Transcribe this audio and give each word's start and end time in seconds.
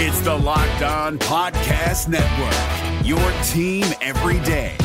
It's 0.00 0.20
the 0.20 0.32
Locked 0.32 0.82
On 0.82 1.18
Podcast 1.18 2.06
Network, 2.06 3.04
your 3.04 3.18
team 3.48 3.84
every 4.00 4.38
day. 4.46 4.76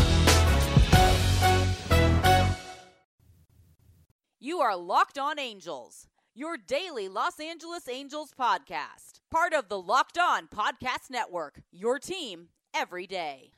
You 4.39 4.59
are 4.61 4.75
Locked 4.75 5.19
On 5.19 5.37
Angels, 5.37 6.07
your 6.33 6.57
daily 6.57 7.07
Los 7.09 7.39
Angeles 7.39 7.87
Angels 7.87 8.33
podcast. 8.33 9.19
Part 9.29 9.53
of 9.53 9.69
the 9.69 9.79
Locked 9.79 10.17
On 10.17 10.47
Podcast 10.47 11.11
Network, 11.11 11.61
your 11.71 11.99
team 11.99 12.47
every 12.73 13.05
day. 13.05 13.51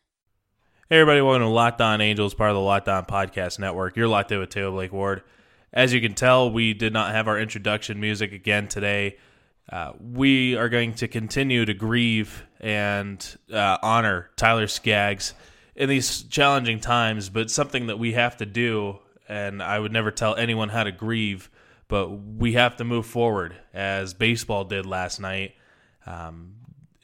Hey, 0.89 0.99
everybody, 0.99 1.21
welcome 1.21 1.43
to 1.43 1.47
Locked 1.47 1.79
On 1.79 2.01
Angels, 2.01 2.33
part 2.33 2.49
of 2.49 2.55
the 2.55 2.59
Locked 2.59 2.89
On 2.89 3.05
Podcast 3.05 3.59
Network. 3.59 3.95
You're 3.95 4.09
locked 4.09 4.33
in 4.33 4.39
with 4.39 4.49
Taylor 4.49 4.71
Blake 4.71 4.91
Ward. 4.91 5.23
As 5.71 5.93
you 5.93 6.01
can 6.01 6.15
tell, 6.15 6.51
we 6.51 6.73
did 6.73 6.91
not 6.91 7.11
have 7.11 7.29
our 7.29 7.39
introduction 7.39 8.01
music 8.01 8.33
again 8.33 8.67
today. 8.67 9.15
Uh, 9.71 9.93
we 9.99 10.55
are 10.55 10.69
going 10.69 10.93
to 10.93 11.07
continue 11.07 11.65
to 11.65 11.73
grieve 11.73 12.45
and 12.59 13.37
uh, 13.51 13.77
honor 13.81 14.29
Tyler 14.35 14.67
Skaggs 14.67 15.33
in 15.75 15.89
these 15.89 16.23
challenging 16.23 16.79
times, 16.79 17.29
but 17.29 17.49
something 17.49 17.87
that 17.87 17.97
we 17.97 18.13
have 18.13 18.37
to 18.37 18.45
do, 18.45 18.99
and 19.27 19.61
I 19.61 19.79
would 19.79 19.91
never 19.91 20.11
tell 20.11 20.35
anyone 20.35 20.69
how 20.69 20.83
to 20.83 20.91
grieve, 20.91 21.49
but 21.87 22.09
we 22.09 22.53
have 22.53 22.77
to 22.77 22.83
move 22.83 23.05
forward 23.05 23.55
as 23.73 24.13
baseball 24.13 24.63
did 24.63 24.85
last 24.85 25.19
night. 25.19 25.55
Um, 26.05 26.55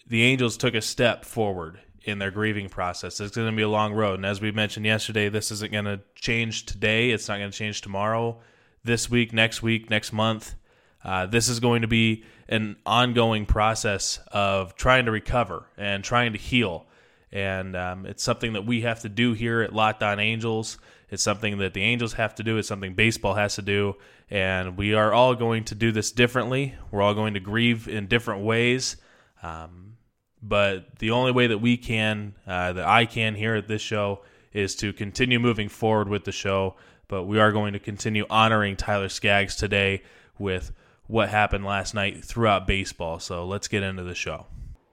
the 0.08 0.24
Angels 0.24 0.58
took 0.58 0.76
a 0.76 0.82
step 0.82 1.26
forward 1.26 1.80
in 2.04 2.20
their 2.20 2.32
grieving 2.32 2.70
process. 2.70 3.20
It's 3.20 3.36
going 3.36 3.50
to 3.50 3.56
be 3.56 3.62
a 3.64 3.70
long 3.70 3.94
road. 3.94 4.16
And 4.16 4.26
as 4.26 4.42
we 4.42 4.52
mentioned 4.52 4.86
yesterday, 4.86 5.30
this 5.30 5.52
isn't 5.52 5.72
going 5.72 5.86
to 5.86 6.02
change 6.16 6.66
today. 6.66 7.12
It's 7.12 7.28
not 7.28 7.38
going 7.38 7.52
to 7.52 7.58
change 7.58 7.82
tomorrow, 7.82 8.40
this 8.84 9.10
week, 9.10 9.34
next 9.34 9.62
week, 9.62 9.90
next 9.90 10.12
month. 10.12 10.56
Uh, 11.04 11.26
this 11.26 11.50
is 11.50 11.60
going 11.60 11.82
to 11.82 11.88
be 11.88 12.24
an 12.48 12.76
ongoing 12.86 13.46
process 13.46 14.20
of 14.32 14.76
trying 14.76 15.06
to 15.06 15.12
recover 15.12 15.66
and 15.78 16.04
trying 16.04 16.34
to 16.34 16.40
heal. 16.40 16.86
And 17.32 17.76
um, 17.76 18.06
it's 18.06 18.24
something 18.24 18.54
that 18.54 18.66
we 18.66 18.82
have 18.82 19.02
to 19.02 19.10
do 19.10 19.34
here 19.34 19.62
at 19.62 19.74
Locked 19.74 20.04
On 20.04 20.20
Angels. 20.20 20.78
It's 21.10 21.24
something 21.24 21.60
that 21.60 21.74
the 21.74 21.82
Angels 21.82 22.14
have 22.14 22.36
to 22.36 22.44
do. 22.44 22.58
It's 22.58 22.68
something 22.68 22.94
baseball 22.94 23.36
has 23.36 23.56
to 23.56 23.62
do. 23.62 23.96
And 24.30 24.78
we 24.78 24.94
are 24.94 25.14
all 25.14 25.36
going 25.36 25.64
to 25.66 25.76
do 25.76 25.92
this 25.92 26.12
differently. 26.12 26.76
We're 26.92 27.02
all 27.02 27.14
going 27.14 27.34
to 27.34 27.40
grieve 27.40 27.88
in 27.88 28.08
different 28.08 28.44
ways. 28.44 28.98
Um, 29.42 29.98
but 30.42 31.00
the 31.00 31.12
only 31.12 31.32
way 31.32 31.48
that 31.48 31.60
we 31.60 31.78
can, 31.78 32.36
uh, 32.48 32.74
that 32.74 32.86
I 32.86 33.06
can 33.06 33.36
here 33.36 33.56
at 33.56 33.68
this 33.68 33.82
show, 33.82 34.24
is 34.54 34.76
to 34.76 34.92
continue 34.92 35.40
moving 35.40 35.70
forward 35.70 36.10
with 36.10 36.26
the 36.26 36.32
show. 36.32 36.76
But 37.08 37.24
we 37.24 37.40
are 37.40 37.52
going 37.52 37.74
to 37.74 37.80
continue 37.80 38.26
honoring 38.30 38.76
Tyler 38.76 39.10
Skaggs 39.10 39.56
today 39.56 40.04
with 40.38 40.72
what 41.12 41.30
happened 41.30 41.66
last 41.66 41.94
night 41.94 42.24
throughout 42.24 42.66
baseball. 42.66 43.20
So 43.20 43.46
let's 43.46 43.68
get 43.68 43.84
into 43.84 44.04
the 44.04 44.16
show. 44.16 44.48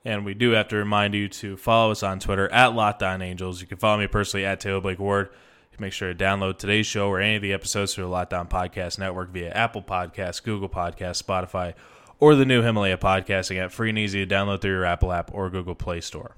And 0.04 0.24
we 0.24 0.34
do 0.34 0.50
have 0.50 0.68
to 0.68 0.76
remind 0.76 1.14
you 1.14 1.28
to 1.28 1.56
follow 1.56 1.92
us 1.92 2.02
on 2.02 2.18
Twitter 2.18 2.50
at 2.50 2.74
Locked 2.74 3.02
On 3.02 3.22
Angels. 3.22 3.60
You 3.60 3.66
can 3.66 3.78
follow 3.78 3.98
me 3.98 4.06
personally 4.06 4.44
at 4.44 4.60
Taylor 4.60 4.80
Blake 4.80 4.98
Ward. 4.98 5.30
Make 5.80 5.92
sure 5.92 6.12
to 6.12 6.24
download 6.24 6.58
today's 6.58 6.86
show 6.86 7.08
or 7.08 7.20
any 7.20 7.36
of 7.36 7.42
the 7.42 7.52
episodes 7.52 7.94
through 7.94 8.04
the 8.04 8.10
Locked 8.10 8.34
On 8.34 8.48
Podcast 8.48 8.98
Network 8.98 9.30
via 9.30 9.50
Apple 9.50 9.80
Podcasts, 9.80 10.42
Google 10.42 10.68
Podcasts, 10.68 11.22
Spotify, 11.22 11.74
or 12.18 12.34
the 12.34 12.44
new 12.44 12.62
Himalaya 12.62 12.98
podcasting 12.98 13.62
app, 13.62 13.70
free 13.70 13.90
and 13.90 13.98
easy 13.98 14.26
to 14.26 14.34
download 14.34 14.60
through 14.60 14.72
your 14.72 14.84
Apple 14.84 15.12
app 15.12 15.32
or 15.32 15.48
Google 15.50 15.76
Play 15.76 16.00
Store. 16.00 16.34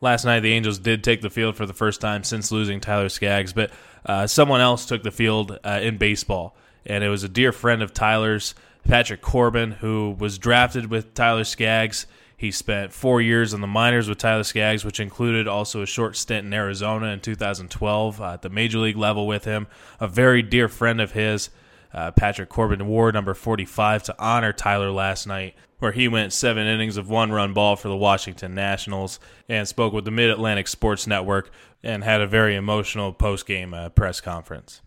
Last 0.00 0.24
night, 0.24 0.40
the 0.40 0.52
Angels 0.52 0.78
did 0.78 1.02
take 1.02 1.22
the 1.22 1.30
field 1.30 1.56
for 1.56 1.66
the 1.66 1.72
first 1.72 2.00
time 2.00 2.22
since 2.22 2.52
losing 2.52 2.78
Tyler 2.78 3.08
Skaggs, 3.08 3.52
but 3.52 3.72
uh, 4.06 4.28
someone 4.28 4.60
else 4.60 4.86
took 4.86 5.02
the 5.02 5.10
field 5.10 5.58
uh, 5.64 5.80
in 5.82 5.96
baseball, 5.98 6.56
and 6.86 7.04
it 7.04 7.08
was 7.08 7.24
a 7.24 7.28
dear 7.28 7.52
friend 7.52 7.82
of 7.82 7.92
Tyler's, 7.92 8.54
Patrick 8.84 9.22
Corbin, 9.22 9.72
who 9.72 10.14
was 10.18 10.38
drafted 10.38 10.90
with 10.90 11.14
Tyler 11.14 11.44
Skaggs. 11.44 12.06
He 12.36 12.50
spent 12.50 12.92
four 12.92 13.22
years 13.22 13.54
in 13.54 13.60
the 13.60 13.66
minors 13.66 14.08
with 14.08 14.18
Tyler 14.18 14.42
Skaggs, 14.42 14.84
which 14.84 15.00
included 15.00 15.48
also 15.48 15.82
a 15.82 15.86
short 15.86 16.16
stint 16.16 16.46
in 16.46 16.52
Arizona 16.52 17.06
in 17.06 17.20
2012 17.20 18.20
uh, 18.20 18.32
at 18.32 18.42
the 18.42 18.50
major 18.50 18.78
league 18.78 18.96
level 18.96 19.26
with 19.26 19.44
him. 19.44 19.66
A 20.00 20.08
very 20.08 20.42
dear 20.42 20.68
friend 20.68 21.00
of 21.00 21.12
his 21.12 21.48
uh, 21.94 22.10
Patrick 22.10 22.48
Corbin 22.48 22.86
wore 22.86 23.12
number 23.12 23.34
45 23.34 24.02
to 24.04 24.16
honor 24.18 24.52
Tyler 24.52 24.90
last 24.90 25.26
night, 25.26 25.54
where 25.78 25.92
he 25.92 26.08
went 26.08 26.32
seven 26.32 26.66
innings 26.66 26.96
of 26.96 27.08
one 27.08 27.30
run 27.30 27.54
ball 27.54 27.76
for 27.76 27.88
the 27.88 27.96
Washington 27.96 28.54
Nationals 28.54 29.20
and 29.48 29.66
spoke 29.66 29.92
with 29.92 30.04
the 30.04 30.10
Mid 30.10 30.28
Atlantic 30.28 30.68
Sports 30.68 31.06
Network 31.06 31.50
and 31.82 32.02
had 32.02 32.20
a 32.20 32.26
very 32.26 32.56
emotional 32.56 33.12
post 33.12 33.46
game 33.46 33.72
uh, 33.72 33.88
press 33.90 34.20
conference. 34.20 34.82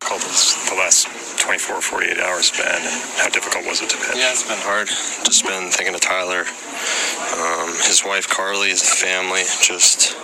the 0.00 0.74
last 0.76 1.06
24 1.54 1.76
or 1.76 1.80
48 2.02 2.18
hours 2.18 2.50
been 2.50 2.66
and 2.66 3.02
how 3.14 3.28
difficult 3.28 3.64
was 3.64 3.80
it 3.80 3.88
to 3.88 3.96
pitch? 3.96 4.18
Yeah, 4.18 4.32
it's 4.32 4.42
been 4.42 4.58
hard. 4.58 4.88
Just 4.88 5.46
been 5.46 5.70
thinking 5.70 5.94
of 5.94 6.00
Tyler, 6.00 6.42
um, 7.38 7.70
his 7.86 8.02
wife 8.04 8.26
Carli, 8.26 8.70
his 8.70 8.82
family. 8.82 9.46
Just 9.62 10.18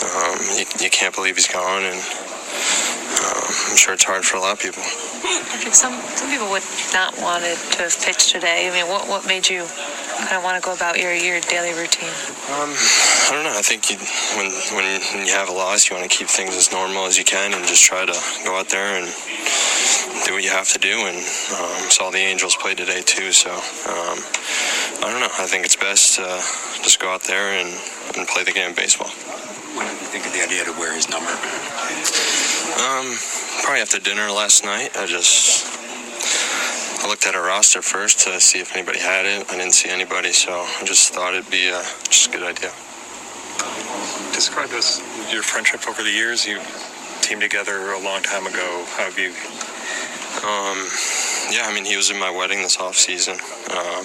um, 0.00 0.40
you, 0.56 0.64
you, 0.80 0.88
can't 0.88 1.14
believe 1.14 1.36
he's 1.36 1.46
gone, 1.46 1.84
and 1.84 2.00
um, 2.00 3.52
I'm 3.68 3.76
sure 3.76 3.92
it's 3.92 4.04
hard 4.04 4.24
for 4.24 4.38
a 4.38 4.40
lot 4.40 4.56
of 4.56 4.60
people. 4.60 4.80
Some 5.76 5.92
some 6.16 6.30
people 6.32 6.48
would 6.48 6.64
not 6.96 7.12
want 7.20 7.44
to 7.44 7.52
have 7.76 8.00
pitched 8.00 8.32
today. 8.32 8.64
I 8.64 8.72
mean, 8.72 8.88
what 8.88 9.08
what 9.12 9.26
made 9.26 9.44
you 9.44 9.68
kind 10.26 10.36
of 10.36 10.44
want 10.44 10.60
to 10.60 10.64
go 10.64 10.74
about 10.74 10.98
your 10.98 11.14
your 11.14 11.40
daily 11.40 11.72
routine? 11.72 12.12
Um, 12.52 12.70
I 12.70 13.30
don't 13.32 13.44
know. 13.44 13.56
I 13.56 13.62
think 13.62 13.90
you, 13.90 13.96
when 14.36 14.52
when 14.76 15.26
you 15.26 15.32
have 15.32 15.48
a 15.48 15.52
loss, 15.52 15.88
you 15.88 15.96
want 15.96 16.08
to 16.08 16.12
keep 16.12 16.28
things 16.28 16.56
as 16.56 16.72
normal 16.72 17.06
as 17.06 17.16
you 17.16 17.24
can 17.24 17.54
and 17.54 17.64
just 17.66 17.84
try 17.84 18.04
to 18.04 18.16
go 18.44 18.58
out 18.58 18.68
there 18.68 19.00
and 19.00 19.06
do 20.26 20.34
what 20.34 20.44
you 20.44 20.50
have 20.50 20.68
to 20.70 20.78
do. 20.78 21.06
And 21.08 21.16
um, 21.16 21.90
saw 21.90 22.10
the 22.10 22.18
Angels 22.18 22.56
play 22.56 22.74
today 22.74 23.02
too. 23.02 23.32
So 23.32 23.50
um, 23.50 24.18
I 25.02 25.08
don't 25.08 25.20
know. 25.20 25.32
I 25.38 25.46
think 25.46 25.64
it's 25.64 25.76
best 25.76 26.16
to 26.16 26.26
just 26.82 27.00
go 27.00 27.08
out 27.08 27.22
there 27.22 27.56
and, 27.56 27.70
and 28.16 28.28
play 28.28 28.44
the 28.44 28.52
game 28.52 28.70
of 28.70 28.76
baseball. 28.76 29.08
When 29.76 29.86
did 29.86 30.00
you 30.00 30.08
think 30.12 30.26
of 30.26 30.32
the 30.32 30.42
idea 30.42 30.64
to 30.64 30.72
wear 30.78 30.94
his 30.94 31.08
number? 31.08 31.30
Um, 31.30 33.16
probably 33.62 33.80
after 33.80 33.98
dinner 33.98 34.30
last 34.30 34.64
night. 34.64 34.90
I 34.96 35.06
just 35.06 35.79
I 37.02 37.08
looked 37.08 37.26
at 37.26 37.34
a 37.34 37.40
roster 37.40 37.80
first 37.80 38.20
to 38.20 38.38
see 38.40 38.60
if 38.60 38.76
anybody 38.76 38.98
had 38.98 39.24
it. 39.24 39.50
I 39.50 39.56
didn't 39.56 39.72
see 39.72 39.88
anybody, 39.88 40.32
so 40.32 40.52
I 40.52 40.84
just 40.84 41.14
thought 41.14 41.32
it'd 41.32 41.50
be 41.50 41.68
a, 41.68 41.80
just 42.04 42.28
a 42.28 42.30
good 42.30 42.42
idea. 42.42 42.70
Describe 44.34 44.70
us 44.70 45.00
your 45.32 45.42
friendship 45.42 45.88
over 45.88 46.02
the 46.02 46.10
years. 46.10 46.46
You 46.46 46.60
teamed 47.22 47.40
together 47.40 47.92
a 47.92 47.98
long 48.00 48.22
time 48.22 48.46
ago. 48.46 48.84
How 48.96 49.04
have 49.04 49.18
you? 49.18 49.32
Um, 50.44 50.88
yeah, 51.50 51.66
I 51.66 51.72
mean, 51.74 51.86
he 51.86 51.96
was 51.96 52.10
in 52.10 52.18
my 52.18 52.30
wedding 52.30 52.60
this 52.60 52.78
off 52.78 52.96
season. 52.96 53.38
Um, 53.72 54.04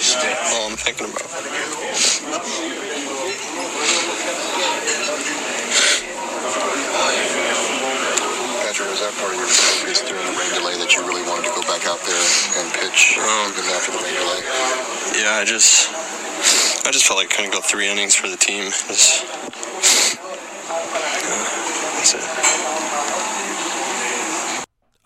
just 0.00 0.16
all 0.70 0.76
I'm 0.76 0.78
thinking 0.78 1.06
about. 1.06 1.26
Patrick, 8.62 8.88
was 8.88 9.00
that 9.00 9.14
part 9.18 9.34
of 9.34 9.38
your 9.38 9.50
focus 9.50 10.00
during 10.06 10.22
the 10.22 10.36
rain 10.38 10.52
delay 10.54 10.78
that 10.78 10.94
you 10.94 11.02
really 11.06 11.26
wanted 11.26 11.50
to 11.50 11.54
go 11.58 11.62
back 11.66 11.86
out 11.86 11.98
there 12.06 12.26
and 12.62 12.70
pitch 12.78 13.18
um, 13.18 13.50
even 13.50 13.66
after 13.74 13.90
the 13.90 13.98
rain 13.98 14.14
delay? 14.14 14.42
Yeah, 15.18 15.42
I 15.42 15.44
just, 15.44 15.90
I 16.86 16.90
just 16.92 17.06
felt 17.06 17.18
like 17.18 17.32
I 17.32 17.36
couldn't 17.36 17.52
go 17.52 17.60
three 17.60 17.88
innings 17.90 18.14
for 18.14 18.28
the 18.28 18.36
team. 18.36 18.70
Just, 18.70 19.26
uh, 20.70 20.86
that's 21.98 22.14
it 22.14 22.22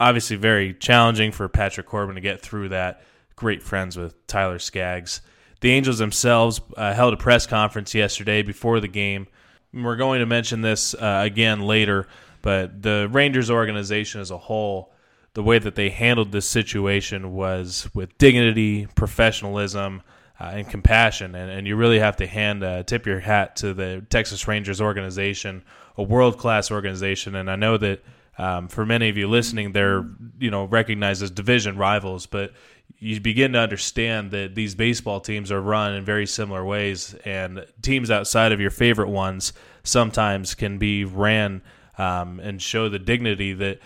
obviously 0.00 0.36
very 0.36 0.74
challenging 0.74 1.30
for 1.30 1.48
Patrick 1.48 1.86
Corbin 1.86 2.16
to 2.16 2.20
get 2.20 2.40
through 2.40 2.68
that 2.68 3.00
great 3.36 3.62
friends 3.62 3.96
with 3.96 4.26
Tyler 4.26 4.58
Skaggs. 4.58 5.22
The 5.64 5.70
Angels 5.70 5.96
themselves 5.96 6.60
uh, 6.76 6.92
held 6.92 7.14
a 7.14 7.16
press 7.16 7.46
conference 7.46 7.94
yesterday 7.94 8.42
before 8.42 8.80
the 8.80 8.86
game. 8.86 9.28
We're 9.72 9.96
going 9.96 10.20
to 10.20 10.26
mention 10.26 10.60
this 10.60 10.92
uh, 10.92 11.22
again 11.24 11.62
later, 11.62 12.06
but 12.42 12.82
the 12.82 13.08
Rangers 13.10 13.50
organization 13.50 14.20
as 14.20 14.30
a 14.30 14.36
whole, 14.36 14.92
the 15.32 15.42
way 15.42 15.58
that 15.58 15.74
they 15.74 15.88
handled 15.88 16.32
this 16.32 16.44
situation 16.46 17.32
was 17.32 17.88
with 17.94 18.18
dignity, 18.18 18.88
professionalism, 18.94 20.02
uh, 20.38 20.50
and 20.52 20.68
compassion. 20.68 21.34
And, 21.34 21.50
and, 21.50 21.66
you 21.66 21.76
really 21.76 21.98
have 21.98 22.16
to 22.16 22.26
hand 22.26 22.62
uh, 22.62 22.82
tip 22.82 23.06
your 23.06 23.20
hat 23.20 23.56
to 23.56 23.72
the 23.72 24.04
Texas 24.10 24.46
Rangers 24.46 24.82
organization, 24.82 25.62
a 25.96 26.02
world 26.02 26.36
class 26.36 26.70
organization. 26.70 27.34
And 27.36 27.50
I 27.50 27.56
know 27.56 27.78
that 27.78 28.04
um, 28.36 28.68
for 28.68 28.84
many 28.84 29.08
of 29.08 29.16
you 29.16 29.28
listening, 29.28 29.72
they're 29.72 30.04
you 30.38 30.50
know 30.50 30.64
recognized 30.64 31.22
as 31.22 31.30
division 31.30 31.78
rivals, 31.78 32.26
but 32.26 32.52
you 32.98 33.20
begin 33.20 33.52
to 33.52 33.58
understand 33.58 34.30
that 34.30 34.54
these 34.54 34.74
baseball 34.74 35.20
teams 35.20 35.52
are 35.52 35.60
run 35.60 35.94
in 35.94 36.04
very 36.04 36.26
similar 36.26 36.64
ways, 36.64 37.14
and 37.24 37.64
teams 37.82 38.10
outside 38.10 38.52
of 38.52 38.60
your 38.60 38.70
favorite 38.70 39.08
ones 39.10 39.52
sometimes 39.82 40.54
can 40.54 40.78
be 40.78 41.04
ran 41.04 41.62
um, 41.98 42.40
and 42.40 42.62
show 42.62 42.88
the 42.88 42.98
dignity 42.98 43.52
that 43.52 43.80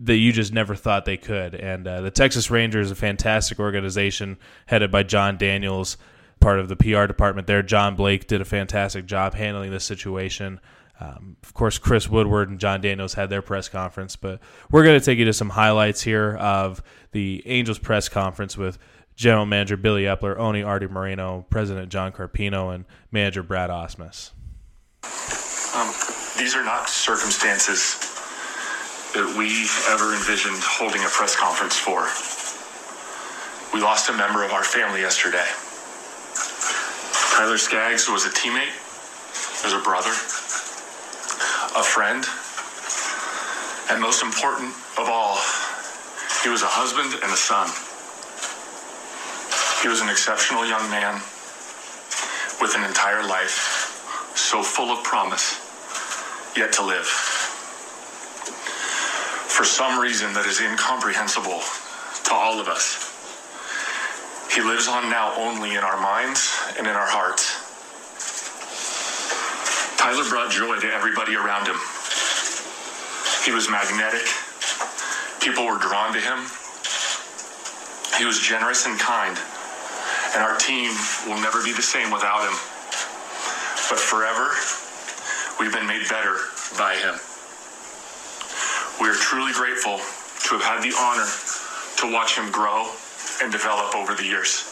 that 0.00 0.16
you 0.16 0.32
just 0.32 0.52
never 0.52 0.76
thought 0.76 1.04
they 1.04 1.16
could. 1.16 1.56
And 1.56 1.86
uh, 1.88 2.02
the 2.02 2.10
Texas 2.10 2.52
Rangers, 2.52 2.90
a 2.90 2.94
fantastic 2.94 3.58
organization 3.58 4.36
headed 4.66 4.92
by 4.92 5.02
Jon 5.02 5.36
Daniels. 5.36 5.96
part 6.38 6.60
of 6.60 6.68
the 6.68 6.76
PR 6.76 7.06
department 7.06 7.48
there. 7.48 7.64
John 7.64 7.96
Blake 7.96 8.28
did 8.28 8.40
a 8.40 8.44
fantastic 8.44 9.06
job 9.06 9.34
handling 9.34 9.72
this 9.72 9.84
situation. 9.84 10.60
Um, 11.00 11.36
of 11.44 11.54
course, 11.54 11.78
Chris 11.78 12.08
Woodward 12.08 12.50
and 12.50 12.58
Jon 12.58 12.80
Daniels 12.80 13.14
had 13.14 13.30
their 13.30 13.42
press 13.42 13.68
conference, 13.68 14.16
but 14.16 14.40
we're 14.70 14.82
going 14.82 14.98
to 14.98 15.04
take 15.04 15.18
you 15.18 15.24
to 15.26 15.32
some 15.32 15.50
highlights 15.50 16.02
here 16.02 16.36
of 16.36 16.82
the 17.12 17.42
Angels 17.46 17.78
press 17.78 18.08
conference 18.08 18.56
with 18.56 18.78
General 19.14 19.46
Manager 19.46 19.76
Billy 19.76 20.02
Eppler, 20.02 20.38
Oni 20.38 20.62
Artie 20.62 20.86
Moreno, 20.86 21.46
President 21.50 21.88
John 21.88 22.12
Carpino, 22.12 22.74
and 22.74 22.84
Manager 23.10 23.42
Brad 23.42 23.70
Ausmus. 23.70 24.30
Um, 25.74 25.92
these 26.38 26.54
are 26.54 26.64
not 26.64 26.88
circumstances 26.88 27.98
that 29.14 29.26
we 29.38 29.66
ever 29.90 30.14
envisioned 30.14 30.62
holding 30.62 31.02
a 31.02 31.08
press 31.08 31.34
conference 31.34 31.78
for. 31.78 32.06
We 33.74 33.82
lost 33.82 34.08
a 34.08 34.12
member 34.12 34.44
of 34.44 34.52
our 34.52 34.64
family 34.64 35.00
yesterday. 35.00 35.46
Tyler 37.34 37.58
Skaggs 37.58 38.08
was 38.08 38.26
a 38.26 38.30
teammate, 38.30 38.74
was 39.62 39.72
a 39.72 39.82
brother, 39.82 40.14
a 41.76 41.82
friend, 41.82 42.24
and 43.90 44.00
most 44.00 44.22
important 44.22 44.72
of 44.96 45.08
all, 45.08 45.36
he 46.42 46.48
was 46.48 46.62
a 46.62 46.70
husband 46.70 47.12
and 47.22 47.32
a 47.32 47.36
son. 47.36 47.68
He 49.82 49.88
was 49.88 50.00
an 50.00 50.08
exceptional 50.08 50.64
young 50.64 50.88
man 50.90 51.20
with 52.60 52.74
an 52.74 52.84
entire 52.84 53.22
life 53.26 54.32
so 54.34 54.62
full 54.62 54.90
of 54.90 55.04
promise 55.04 55.60
yet 56.56 56.72
to 56.74 56.82
live. 56.82 57.06
For 59.46 59.64
some 59.64 60.00
reason 60.00 60.32
that 60.34 60.46
is 60.46 60.60
incomprehensible 60.60 61.60
to 62.24 62.32
all 62.32 62.60
of 62.60 62.68
us, 62.68 63.12
he 64.54 64.62
lives 64.62 64.88
on 64.88 65.10
now 65.10 65.34
only 65.36 65.74
in 65.76 65.84
our 65.84 66.00
minds 66.00 66.50
and 66.78 66.86
in 66.86 66.94
our 66.94 67.06
hearts. 67.06 67.67
Tyler 69.98 70.22
brought 70.30 70.52
joy 70.52 70.78
to 70.78 70.86
everybody 70.94 71.34
around 71.34 71.66
him. 71.66 71.74
He 73.44 73.50
was 73.50 73.68
magnetic. 73.68 74.22
People 75.42 75.66
were 75.66 75.76
drawn 75.78 76.14
to 76.14 76.20
him. 76.20 76.46
He 78.16 78.24
was 78.24 78.38
generous 78.38 78.86
and 78.86 78.94
kind. 78.98 79.36
And 80.34 80.42
our 80.46 80.56
team 80.56 80.94
will 81.26 81.42
never 81.42 81.64
be 81.64 81.72
the 81.72 81.82
same 81.82 82.12
without 82.12 82.46
him. 82.46 82.54
But 83.90 83.98
forever, 83.98 84.54
we've 85.58 85.74
been 85.74 85.88
made 85.88 86.08
better 86.08 86.46
by 86.78 86.94
him. 86.94 87.18
We 89.02 89.10
are 89.10 89.18
truly 89.18 89.52
grateful 89.52 89.98
to 89.98 90.54
have 90.54 90.62
had 90.62 90.80
the 90.86 90.94
honor 90.94 91.26
to 91.98 92.14
watch 92.14 92.38
him 92.38 92.52
grow 92.52 92.86
and 93.42 93.50
develop 93.50 93.96
over 93.96 94.14
the 94.14 94.24
years. 94.24 94.62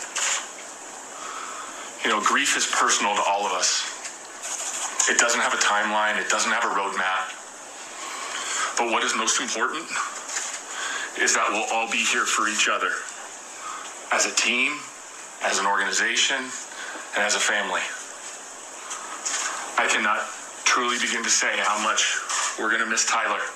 You 2.05 2.11
know, 2.11 2.23
grief 2.23 2.57
is 2.57 2.67
personal 2.67 3.17
to 3.17 3.23
all 3.27 3.45
of 3.45 3.51
us. 3.51 3.96
It 5.09 5.19
doesn't 5.19 5.39
have 5.39 5.55
a 5.55 5.63
timeline, 5.63 6.19
it 6.19 6.29
doesn't 6.29 6.51
have 6.51 6.65
a 6.65 6.75
roadmap. 6.75 7.31
But 8.77 8.91
what 8.91 9.05
is 9.05 9.15
most 9.15 9.41
important 9.41 9.87
is 11.23 11.39
that 11.39 11.47
we'll 11.55 11.71
all 11.71 11.87
be 11.87 12.03
here 12.03 12.27
for 12.27 12.51
each 12.51 12.67
other 12.67 12.91
as 14.11 14.27
a 14.27 14.35
team, 14.35 14.75
as 15.47 15.63
an 15.63 15.67
organization, 15.67 16.43
and 17.15 17.23
as 17.23 17.39
a 17.39 17.39
family. 17.39 17.87
I 19.79 19.87
cannot 19.87 20.27
truly 20.67 20.99
begin 20.99 21.23
to 21.23 21.31
say 21.31 21.55
how 21.55 21.79
much 21.87 22.19
we're 22.59 22.75
going 22.75 22.83
to 22.83 22.91
miss 22.91 23.07
Tyler, 23.07 23.47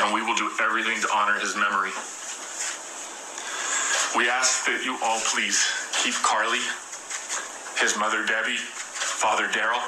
and 0.00 0.08
we 0.16 0.24
will 0.24 0.40
do 0.40 0.48
everything 0.56 1.04
to 1.04 1.08
honor 1.12 1.36
his 1.36 1.52
memory. 1.52 1.92
We 4.16 4.32
ask 4.32 4.64
that 4.72 4.88
you 4.88 4.96
all 5.04 5.20
please 5.28 5.60
keep 6.00 6.16
Carli, 6.24 6.64
his 7.76 7.92
mother 8.00 8.24
Debbie, 8.24 8.56
Father 8.56 9.52
Daryl, 9.52 9.84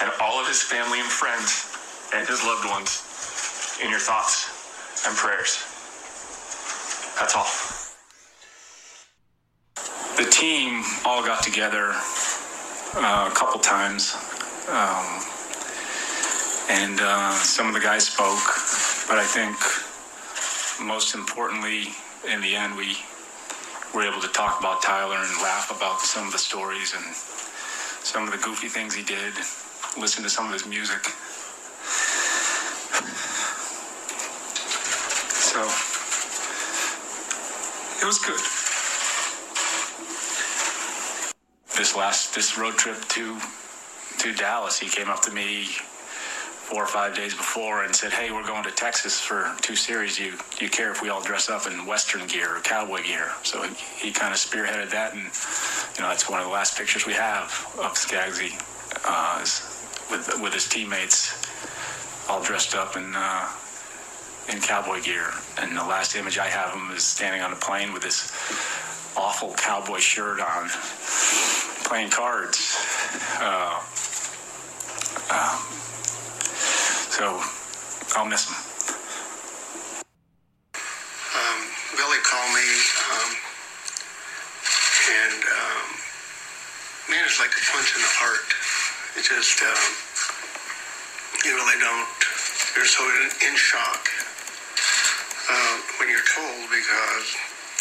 and 0.00 0.10
all 0.20 0.40
of 0.40 0.46
his 0.46 0.62
family 0.62 1.00
and 1.00 1.08
friends 1.08 1.66
and 2.14 2.26
his 2.26 2.42
loved 2.44 2.68
ones 2.68 3.02
in 3.82 3.90
your 3.90 4.00
thoughts 4.00 5.06
and 5.06 5.16
prayers. 5.16 5.62
That's 7.18 7.34
all. 7.34 7.50
The 10.16 10.30
team 10.30 10.82
all 11.04 11.22
got 11.24 11.42
together 11.42 11.92
uh, 12.96 13.28
a 13.30 13.34
couple 13.34 13.60
times, 13.60 14.14
um, 14.68 15.22
and 16.70 16.98
uh, 17.00 17.32
some 17.34 17.68
of 17.68 17.74
the 17.74 17.80
guys 17.80 18.06
spoke, 18.08 18.42
but 19.08 19.18
I 19.18 19.24
think 19.24 19.56
most 20.80 21.14
importantly, 21.14 21.94
in 22.30 22.40
the 22.40 22.54
end, 22.54 22.76
we 22.76 22.96
were 23.94 24.02
able 24.02 24.20
to 24.20 24.28
talk 24.28 24.60
about 24.60 24.82
Tyler 24.82 25.16
and 25.16 25.42
laugh 25.42 25.70
about 25.74 26.00
some 26.00 26.26
of 26.26 26.32
the 26.32 26.38
stories 26.38 26.94
and 26.94 27.14
some 28.04 28.24
of 28.24 28.32
the 28.32 28.38
goofy 28.38 28.68
things 28.68 28.94
he 28.94 29.02
did, 29.02 29.34
listen 29.96 30.22
to 30.22 30.30
some 30.30 30.46
of 30.46 30.52
his 30.52 30.66
music. 30.66 31.04
So 35.48 35.60
it 38.00 38.06
was 38.06 38.18
good. 38.18 38.40
This 41.76 41.96
last 41.96 42.34
this 42.34 42.58
road 42.58 42.74
trip 42.76 43.00
to 43.08 43.38
to 44.18 44.34
Dallas, 44.34 44.78
he 44.78 44.88
came 44.88 45.08
up 45.08 45.22
to 45.22 45.30
me 45.30 45.66
four 46.68 46.82
or 46.84 46.86
five 46.86 47.14
days 47.16 47.34
before 47.34 47.84
and 47.84 47.94
said, 47.94 48.12
"Hey, 48.12 48.30
we're 48.30 48.46
going 48.46 48.64
to 48.64 48.70
Texas 48.70 49.20
for 49.20 49.54
two 49.62 49.76
series. 49.76 50.18
You 50.18 50.34
you 50.60 50.68
care 50.68 50.90
if 50.90 51.00
we 51.02 51.08
all 51.08 51.22
dress 51.22 51.48
up 51.48 51.66
in 51.66 51.86
Western 51.86 52.26
gear 52.26 52.56
or 52.56 52.60
cowboy 52.60 53.02
gear?" 53.02 53.30
So 53.42 53.62
he, 53.62 53.74
he 54.08 54.12
kind 54.12 54.34
of 54.34 54.38
spearheaded 54.40 54.90
that, 54.90 55.14
and 55.14 55.22
you 55.22 56.02
know 56.02 56.08
that's 56.08 56.28
one 56.28 56.40
of 56.40 56.46
the 56.46 56.52
last 56.52 56.76
pictures 56.76 57.06
we 57.06 57.14
have 57.14 57.44
of 57.78 57.94
Skaggsy 57.94 58.52
uh, 59.04 59.44
with 60.10 60.40
with 60.40 60.52
his 60.52 60.66
teammates, 60.68 61.32
all 62.28 62.42
dressed 62.42 62.74
up 62.74 62.96
in 62.96 63.14
uh, 63.14 63.48
in 64.52 64.60
cowboy 64.60 65.02
gear. 65.02 65.30
And 65.58 65.76
the 65.76 65.84
last 65.84 66.16
image 66.16 66.38
I 66.38 66.46
have 66.46 66.74
of 66.74 66.80
him 66.80 66.96
is 66.96 67.04
standing 67.04 67.42
on 67.42 67.52
a 67.52 67.56
plane 67.56 67.92
with 67.92 68.02
this 68.02 68.32
awful 69.16 69.54
cowboy 69.54 69.98
shirt 69.98 70.40
on, 70.40 70.70
playing 71.84 72.10
cards. 72.10 72.76
Uh, 73.40 73.80
um, 75.30 75.58
so 77.10 77.42
I'll 78.16 78.24
miss 78.24 78.48
him. 78.48 78.56
Um, 81.34 81.60
Billy 81.96 82.18
called 82.22 82.52
me, 82.54 82.68
um, 83.10 83.30
and 85.10 85.42
um, 85.44 85.86
man, 87.10 87.24
it's 87.26 87.40
like 87.40 87.50
a 87.50 87.62
punch 87.72 87.92
in 87.96 88.00
the 88.00 88.14
heart. 88.16 88.46
It 89.16 89.24
just, 89.24 89.62
um, 89.64 89.84
you 91.44 91.54
really 91.56 91.78
don't. 91.80 92.08
You're 92.76 92.84
so 92.84 93.02
in, 93.08 93.48
in 93.48 93.54
shock 93.56 94.04
uh, 95.48 95.76
when 95.98 96.12
you're 96.12 96.28
told 96.28 96.68
because 96.68 97.26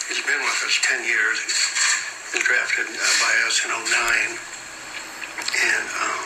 he's 0.07 0.23
been 0.23 0.39
with 0.39 0.59
us 0.63 0.79
10 0.87 1.03
years. 1.03 1.37
He 2.31 2.39
was 2.39 2.45
drafted 2.47 2.87
uh, 2.87 3.13
by 3.19 3.33
us 3.43 3.59
in 3.65 3.69
09. 3.75 3.83
And, 5.47 5.87
um, 5.99 6.21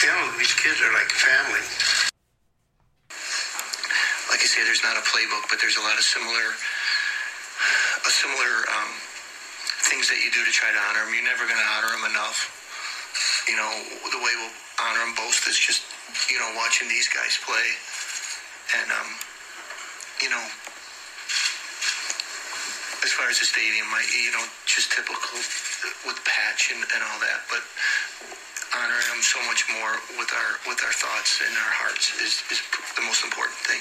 you 0.00 0.08
know, 0.08 0.24
these 0.40 0.54
kids 0.56 0.80
are 0.80 0.92
like 0.96 1.12
family. 1.12 1.64
Like 4.32 4.40
I 4.40 4.48
say, 4.48 4.64
there's 4.64 4.82
not 4.84 4.96
a 4.96 5.04
playbook, 5.04 5.48
but 5.52 5.60
there's 5.60 5.76
a 5.76 5.84
lot 5.84 5.96
of 5.96 6.04
similar, 6.04 6.56
a 8.04 8.10
similar 8.12 8.52
um, 8.76 8.90
things 9.88 10.08
that 10.08 10.20
you 10.20 10.30
do 10.32 10.44
to 10.44 10.52
try 10.52 10.72
to 10.72 10.80
honor 10.90 11.04
them. 11.04 11.14
You're 11.14 11.28
never 11.28 11.44
going 11.44 11.60
to 11.60 11.70
honor 11.76 11.92
them 11.96 12.04
enough. 12.12 12.67
You 13.48 13.56
know, 13.56 13.72
the 14.12 14.20
way 14.20 14.32
we'll 14.36 14.56
honor 14.84 15.00
them 15.00 15.14
most 15.16 15.48
is 15.48 15.58
just, 15.58 15.82
you 16.30 16.38
know, 16.38 16.52
watching 16.56 16.88
these 16.88 17.08
guys 17.08 17.38
play. 17.42 17.68
And, 18.78 18.92
um, 18.92 19.10
you 20.22 20.28
know, 20.28 20.44
as 23.04 23.12
far 23.16 23.28
as 23.32 23.40
the 23.40 23.46
stadium, 23.48 23.86
I, 23.88 24.04
you 24.12 24.32
know, 24.32 24.44
just 24.66 24.92
typical 24.92 25.40
with 26.04 26.20
patch 26.24 26.70
and, 26.74 26.82
and 26.82 27.00
all 27.02 27.18
that, 27.20 27.40
but 27.48 27.64
honoring 28.76 29.08
them 29.08 29.22
so 29.22 29.40
much 29.46 29.64
more 29.72 29.92
with 30.18 30.30
our 30.32 30.50
with 30.66 30.80
our 30.84 30.92
thoughts 30.92 31.40
and 31.40 31.54
our 31.56 31.72
hearts 31.72 32.12
is, 32.20 32.42
is 32.52 32.60
the 32.96 33.02
most 33.02 33.24
important 33.24 33.56
thing. 33.58 33.80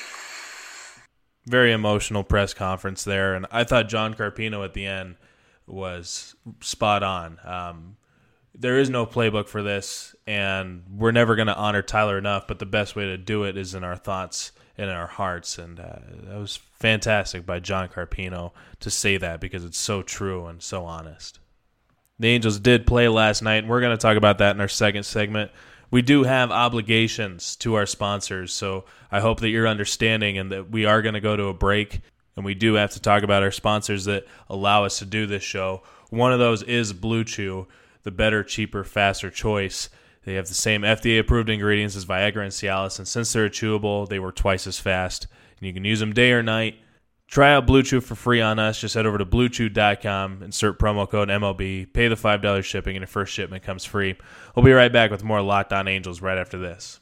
Very 1.46 1.72
emotional 1.72 2.24
press 2.24 2.54
conference 2.54 3.04
there, 3.04 3.34
and 3.34 3.46
I 3.52 3.64
thought 3.64 3.90
John 3.90 4.14
Carpino 4.14 4.64
at 4.64 4.74
the 4.74 4.86
end 4.86 5.16
was 5.66 6.36
spot 6.62 7.04
on. 7.04 7.40
Um, 7.44 7.98
there 8.60 8.80
is 8.80 8.90
no 8.90 9.06
playbook 9.06 9.48
for 9.48 9.62
this, 9.64 10.16
and 10.26 10.84
we're 10.90 11.12
never 11.12 11.36
going 11.36 11.48
to 11.48 11.56
honor 11.56 11.82
Tyler 11.82 12.18
enough. 12.18 12.48
But 12.48 12.60
the 12.60 12.66
best 12.66 12.96
way 12.96 13.06
to 13.06 13.18
do 13.18 13.44
it 13.44 13.58
is 13.58 13.74
in 13.74 13.84
our 13.84 13.96
thoughts 13.96 14.52
and 14.78 14.90
in 14.90 14.96
our 14.96 15.08
hearts, 15.08 15.58
and 15.58 15.80
uh, 15.80 16.00
that 16.24 16.38
was 16.38 16.58
fantastic 16.74 17.46
by 17.46 17.60
John 17.60 17.88
Carpino 17.90 18.52
to 18.80 18.90
say 18.90 19.18
that 19.18 19.40
because 19.40 19.66
it's 19.66 19.78
so 19.78 20.02
true 20.02 20.46
and 20.46 20.62
so 20.62 20.86
honest. 20.86 21.40
The 22.20 22.30
Angels 22.30 22.60
did 22.60 22.88
play 22.88 23.08
last 23.08 23.42
night, 23.42 23.58
and 23.58 23.70
we're 23.70 23.82
going 23.82 23.96
to 23.96 24.02
talk 24.02 24.18
about 24.18 24.40
that 24.40 24.56
in 24.56 24.62
our 24.62 24.68
second 24.68 25.04
segment. 25.04 25.52
We 25.90 26.02
do 26.02 26.24
have 26.24 26.52
obligations 26.52 27.56
to 27.58 27.76
our 27.76 27.86
sponsors, 27.86 28.52
so 28.54 28.86
I 29.12 29.20
hope 29.20 29.40
that 29.40 29.50
you're 29.50 29.68
understanding 29.68 30.38
and 30.38 30.52
that 30.52 30.70
we 30.70 30.86
are 30.86 31.02
going 31.02 31.14
to 31.14 31.22
go 31.22 31.36
to 31.36 31.46
a 31.46 31.54
break 31.54 32.02
and 32.38 32.46
we 32.46 32.54
do 32.54 32.76
have 32.76 32.92
to 32.92 33.02
talk 33.02 33.24
about 33.24 33.44
our 33.44 33.52
sponsors 33.52 34.06
that 34.06 34.26
allow 34.48 34.86
us 34.86 35.00
to 35.00 35.06
do 35.06 35.26
this 35.26 35.44
show. 35.44 35.82
One 36.12 36.32
of 36.32 36.40
those 36.40 36.62
is 36.64 36.94
Blue 36.94 37.24
Chew, 37.24 37.68
the 38.08 38.12
better, 38.12 38.42
cheaper, 38.42 38.86
faster 38.86 39.30
choice. 39.30 39.90
They 40.24 40.36
have 40.36 40.48
the 40.48 40.54
same 40.54 40.84
FDA 40.84 41.20
approved 41.20 41.50
ingredients 41.50 41.94
as 41.94 42.06
Viagra 42.06 42.44
and 42.44 42.54
Cialis, 42.54 43.00
and 43.00 43.08
since 43.08 43.34
they're 43.34 43.50
chewable, 43.50 44.08
they 44.08 44.18
work 44.18 44.38
twice 44.38 44.66
as 44.66 44.80
fast. 44.80 45.28
And 45.60 45.68
you 45.68 45.74
can 45.74 45.84
use 45.84 46.00
them 46.00 46.14
day 46.14 46.32
or 46.32 46.42
night. 46.42 46.80
Try 47.28 47.52
out 47.52 47.68
Blue 47.68 47.84
Chew 47.84 48.00
for 48.00 48.16
free 48.16 48.40
on 48.40 48.60
us. 48.60 48.80
Just 48.80 48.96
head 48.96 49.06
over 49.06 49.18
to 49.18 49.26
bluechew.com, 49.26 50.42
insert 50.42 50.80
promo 50.80 51.10
code 51.10 51.28
MLB, 51.28 51.92
pay 51.92 52.08
the 52.08 52.16
$5 52.16 52.64
shipping, 52.64 52.96
and 52.96 53.02
your 53.02 53.08
first 53.08 53.34
shipment 53.34 53.64
comes 53.64 53.84
free. 53.84 54.16
We'll 54.56 54.64
be 54.64 54.72
right 54.72 54.94
back 54.94 55.12
with 55.12 55.26
more 55.26 55.42
Locked 55.42 55.74
On 55.74 55.90
Angels 55.90 56.22
right 56.22 56.38
after 56.38 56.58
this. 56.58 57.02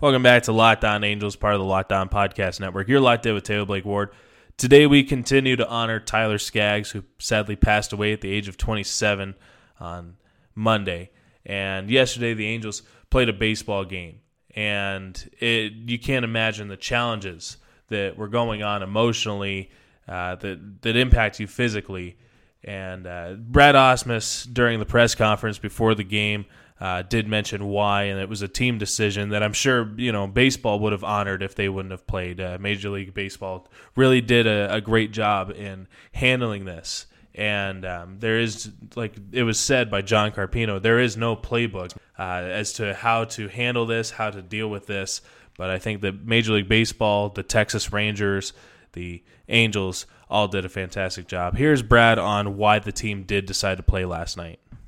Welcome 0.00 0.22
back 0.22 0.44
to 0.44 0.52
Locked 0.52 0.84
On 0.84 1.02
Angels, 1.02 1.34
part 1.34 1.54
of 1.54 1.60
the 1.60 1.66
Locked 1.66 1.90
On 1.90 2.08
Podcast 2.08 2.60
Network. 2.60 2.86
You're 2.86 3.00
locked 3.00 3.26
in 3.26 3.34
with 3.34 3.42
Taylor 3.42 3.66
Blake 3.66 3.84
Ward. 3.84 4.10
Today 4.58 4.86
we 4.86 5.04
continue 5.04 5.54
to 5.56 5.68
honor 5.68 6.00
Tyler 6.00 6.38
Skaggs, 6.38 6.92
who 6.92 7.04
sadly 7.18 7.56
passed 7.56 7.92
away 7.92 8.14
at 8.14 8.22
the 8.22 8.32
age 8.32 8.48
of 8.48 8.56
27 8.56 9.34
on 9.78 10.16
Monday. 10.54 11.10
And 11.44 11.90
yesterday 11.90 12.32
the 12.32 12.46
Angels 12.46 12.82
played 13.10 13.28
a 13.28 13.34
baseball 13.34 13.84
game, 13.84 14.20
and 14.54 15.30
it, 15.38 15.72
you 15.86 15.98
can't 15.98 16.24
imagine 16.24 16.68
the 16.68 16.76
challenges 16.78 17.58
that 17.88 18.16
were 18.16 18.28
going 18.28 18.62
on 18.62 18.82
emotionally 18.82 19.70
uh, 20.08 20.36
that 20.36 20.80
that 20.80 20.96
impact 20.96 21.38
you 21.38 21.46
physically. 21.46 22.16
And 22.64 23.06
uh, 23.06 23.34
Brad 23.34 23.74
Ausmus 23.74 24.50
during 24.50 24.78
the 24.78 24.86
press 24.86 25.14
conference 25.14 25.58
before 25.58 25.94
the 25.94 26.02
game 26.02 26.46
uh, 26.80 27.02
did 27.02 27.26
mention 27.26 27.66
why, 27.66 28.04
and 28.04 28.20
it 28.20 28.28
was 28.28 28.42
a 28.42 28.48
team 28.48 28.78
decision 28.78 29.30
that 29.30 29.42
I'm 29.42 29.52
sure 29.52 29.90
you 29.96 30.12
know 30.12 30.26
baseball 30.26 30.78
would 30.80 30.92
have 30.92 31.04
honored 31.04 31.42
if 31.42 31.54
they 31.54 31.68
wouldn't 31.68 31.92
have 31.92 32.06
played. 32.06 32.40
Uh, 32.40 32.58
Major 32.60 32.90
League 32.90 33.14
Baseball 33.14 33.68
really 33.94 34.20
did 34.20 34.46
a, 34.46 34.74
a, 34.74 34.80
great 34.80 35.12
job 35.12 35.50
in 35.50 35.88
handling 36.12 36.64
this. 36.64 37.06
And 37.34 37.84
um, 37.84 38.16
there 38.18 38.38
is, 38.38 38.70
like 38.94 39.14
it 39.30 39.42
was 39.42 39.60
said 39.60 39.90
by 39.90 40.00
John 40.00 40.32
Carpino, 40.32 40.80
there 40.80 40.98
is 40.98 41.18
no 41.18 41.36
playbook 41.36 41.94
uh, 42.18 42.22
as 42.22 42.72
to 42.74 42.94
how 42.94 43.24
to 43.24 43.48
handle 43.48 43.84
this, 43.84 44.10
how 44.10 44.30
to 44.30 44.40
deal 44.40 44.68
with 44.68 44.86
this. 44.86 45.20
But 45.58 45.68
I 45.68 45.78
think 45.78 46.00
that 46.00 46.24
Major 46.24 46.54
League 46.54 46.68
Baseball, 46.68 47.28
the 47.28 47.42
Texas 47.42 47.92
Rangers, 47.92 48.54
the 48.92 49.22
Angels 49.48 50.06
all 50.28 50.48
did 50.48 50.64
a 50.64 50.68
fantastic 50.68 51.28
job. 51.28 51.56
Here's 51.56 51.82
Brad 51.82 52.18
on 52.18 52.56
why 52.56 52.78
the 52.78 52.92
team 52.92 53.22
did 53.22 53.46
decide 53.46 53.76
to 53.76 53.82
play 53.82 54.04
last 54.04 54.36
night. 54.36 54.58
Um, 54.66 54.82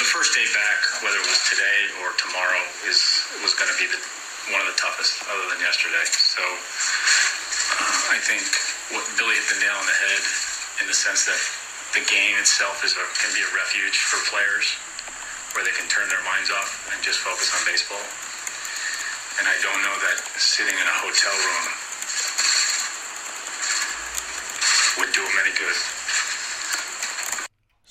the 0.00 0.08
first 0.10 0.34
day 0.34 0.44
back, 0.52 0.78
whether 1.04 1.16
it 1.16 1.28
was 1.28 1.40
today 1.48 1.80
or 2.02 2.10
tomorrow, 2.18 2.62
is 2.88 3.22
was 3.42 3.54
going 3.54 3.70
to 3.70 3.78
be 3.78 3.86
the, 3.86 4.00
one 4.50 4.60
of 4.60 4.66
the 4.66 4.78
toughest, 4.80 5.22
other 5.28 5.46
than 5.54 5.62
yesterday. 5.74 6.06
So 6.06 6.38
uh, 6.38 8.14
I 8.14 8.18
think 8.22 8.46
what 8.94 9.02
Billy 9.18 9.34
hit 9.34 9.50
the 9.50 9.58
nail 9.58 9.74
on 9.74 9.82
the 9.90 9.98
head 10.06 10.22
in 10.78 10.86
the 10.86 10.94
sense 10.94 11.26
that 11.26 11.42
the 11.98 12.02
game 12.06 12.38
itself 12.38 12.86
is 12.86 12.94
a, 12.94 13.02
can 13.18 13.34
be 13.34 13.42
a 13.42 13.50
refuge 13.58 13.98
for 14.06 14.22
players 14.30 14.70
where 15.50 15.66
they 15.66 15.74
can 15.74 15.90
turn 15.90 16.06
their 16.06 16.22
minds 16.22 16.54
off 16.54 16.78
and 16.94 17.02
just 17.02 17.18
focus 17.18 17.50
on 17.50 17.66
baseball. 17.66 18.06
And 19.42 19.50
I 19.50 19.56
don't 19.66 19.82
know 19.82 19.96
that 19.98 20.22
sitting 20.38 20.78
in 20.78 20.86
a 20.86 20.96
hotel 21.02 21.34
room 21.42 21.66
would 25.02 25.10
do 25.10 25.26
them 25.26 25.36
any 25.42 25.58
good. 25.58 25.74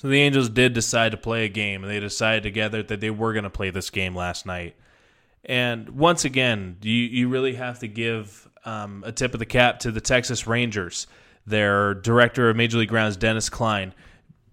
So 0.00 0.08
the 0.08 0.24
Angels 0.24 0.48
did 0.48 0.72
decide 0.72 1.12
to 1.12 1.20
play 1.20 1.44
a 1.44 1.52
game, 1.52 1.84
and 1.84 1.92
they 1.92 2.00
decided 2.00 2.48
together 2.48 2.82
that 2.82 3.00
they 3.00 3.12
were 3.12 3.36
going 3.36 3.44
to 3.44 3.52
play 3.52 3.68
this 3.68 3.90
game 3.92 4.16
last 4.16 4.48
night. 4.48 4.72
And 5.44 5.90
once 5.90 6.24
again, 6.24 6.78
you, 6.82 6.94
you 6.94 7.28
really 7.28 7.54
have 7.54 7.80
to 7.80 7.88
give 7.88 8.48
um, 8.64 9.02
a 9.06 9.12
tip 9.12 9.34
of 9.34 9.38
the 9.38 9.46
cap 9.46 9.80
to 9.80 9.90
the 9.90 10.00
Texas 10.00 10.46
Rangers. 10.46 11.06
Their 11.46 11.94
director 11.94 12.48
of 12.48 12.56
Major 12.56 12.78
League 12.78 12.88
Grounds, 12.88 13.16
Dennis 13.16 13.50
Klein, 13.50 13.92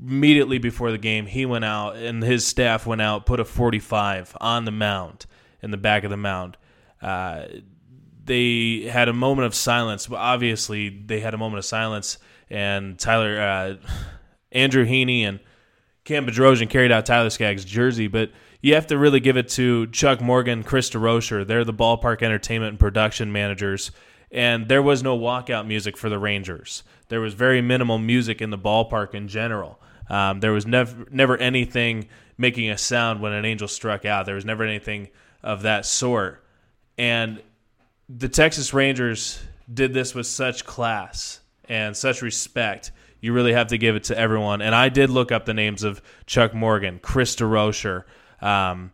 immediately 0.06 0.58
before 0.58 0.92
the 0.92 0.98
game, 0.98 1.26
he 1.26 1.46
went 1.46 1.64
out 1.64 1.96
and 1.96 2.22
his 2.22 2.46
staff 2.46 2.86
went 2.86 3.02
out, 3.02 3.26
put 3.26 3.40
a 3.40 3.46
45 3.46 4.36
on 4.42 4.66
the 4.66 4.72
mound, 4.72 5.26
in 5.62 5.72
the 5.72 5.78
back 5.78 6.04
of 6.04 6.10
the 6.10 6.18
mound. 6.18 6.58
Uh, 7.02 7.46
they 8.24 8.82
had 8.82 9.08
a 9.08 9.14
moment 9.14 9.46
of 9.46 9.56
silence. 9.56 10.10
Obviously, 10.12 10.90
they 10.90 11.20
had 11.20 11.34
a 11.34 11.38
moment 11.38 11.60
of 11.60 11.66
silence, 11.66 12.18
and 12.50 12.98
Tyler, 13.00 13.40
uh, 13.40 13.76
Andrew 14.52 14.86
Heaney, 14.86 15.22
and 15.22 15.40
Cam 16.04 16.26
Bedrosian 16.26 16.70
carried 16.70 16.92
out 16.92 17.06
Tyler 17.06 17.30
Skaggs' 17.30 17.64
jersey, 17.64 18.08
but 18.08 18.32
you 18.62 18.76
have 18.76 18.88
to 18.88 18.98
really 18.98 19.20
give 19.20 19.38
it 19.38 19.50
to 19.50 19.88
Chuck 19.88 20.22
Morgan, 20.22 20.64
Chris 20.64 20.90
DeRocher. 20.90 21.46
They're 21.46 21.66
the 21.66 21.74
ballpark 21.74 22.22
entertainment 22.22 22.70
and 22.70 22.80
production 22.80 23.32
managers, 23.32 23.92
and 24.32 24.68
there 24.68 24.82
was 24.82 25.04
no 25.04 25.18
walkout 25.18 25.68
music 25.68 25.98
for 25.98 26.10
the 26.10 26.20
Rangers. 26.20 26.84
There 27.10 27.22
was 27.22 27.34
very 27.34 27.62
minimal 27.62 27.98
music 27.98 28.42
in 28.42 28.50
the 28.52 28.58
ballpark 28.58 29.14
in 29.14 29.28
general. 29.28 29.80
Um, 30.10 30.40
there 30.40 30.52
was 30.52 30.66
never 30.66 31.06
never 31.12 31.38
anything 31.38 32.08
making 32.38 32.70
a 32.70 32.78
sound 32.78 33.22
when 33.22 33.34
an 33.34 33.46
angel 33.46 33.68
struck 33.68 34.06
out. 34.06 34.26
There 34.26 34.36
was 34.36 34.46
never 34.46 34.64
anything 34.64 35.10
of 35.44 35.64
that 35.64 35.86
sort. 35.86 36.44
And 36.98 37.42
the 38.10 38.30
Texas 38.30 38.74
Rangers 38.74 39.42
did 39.72 39.94
this 39.94 40.14
with 40.14 40.28
such 40.28 40.66
class 40.66 41.40
and 41.66 41.96
such 41.96 42.22
respect. 42.22 42.92
You 43.22 43.34
really 43.34 43.54
have 43.54 43.68
to 43.68 43.78
give 43.78 43.96
it 43.96 44.06
to 44.06 44.18
everyone. 44.18 44.62
And 44.62 44.76
I 44.76 44.90
did 44.90 45.10
look 45.10 45.32
up 45.32 45.46
the 45.46 45.54
names 45.54 45.84
of 45.84 46.02
Chuck 46.26 46.54
Morgan, 46.54 47.00
Chris 47.02 47.36
DeRocher, 47.36 48.04
um, 48.42 48.92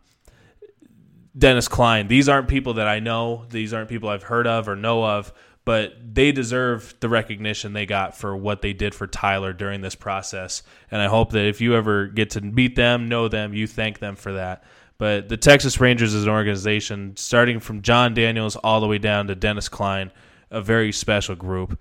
Dennis 1.36 1.68
Klein. 1.68 2.08
These 2.08 2.28
aren't 2.28 2.48
people 2.48 2.74
that 2.74 2.88
I 2.88 3.00
know. 3.00 3.46
These 3.50 3.72
aren't 3.72 3.88
people 3.88 4.08
I've 4.08 4.24
heard 4.24 4.46
of 4.46 4.68
or 4.68 4.76
know 4.76 5.04
of 5.04 5.32
but 5.68 5.92
they 6.14 6.32
deserve 6.32 6.94
the 7.00 7.10
recognition 7.10 7.74
they 7.74 7.84
got 7.84 8.16
for 8.16 8.34
what 8.34 8.62
they 8.62 8.72
did 8.72 8.94
for 8.94 9.06
Tyler 9.06 9.52
during 9.52 9.82
this 9.82 9.94
process. 9.94 10.62
And 10.90 11.02
I 11.02 11.08
hope 11.08 11.32
that 11.32 11.44
if 11.44 11.60
you 11.60 11.74
ever 11.74 12.06
get 12.06 12.30
to 12.30 12.40
meet 12.40 12.74
them, 12.74 13.10
know 13.10 13.28
them, 13.28 13.52
you 13.52 13.66
thank 13.66 13.98
them 13.98 14.16
for 14.16 14.32
that. 14.32 14.64
But 14.96 15.28
the 15.28 15.36
Texas 15.36 15.78
Rangers 15.78 16.14
as 16.14 16.22
an 16.22 16.30
organization, 16.30 17.18
starting 17.18 17.60
from 17.60 17.82
Jon 17.82 18.14
Daniels 18.14 18.56
all 18.56 18.80
the 18.80 18.86
way 18.86 18.96
down 18.96 19.26
to 19.26 19.34
Dennis 19.34 19.68
Klein, 19.68 20.10
a 20.50 20.62
very 20.62 20.90
special 20.90 21.34
group. 21.34 21.78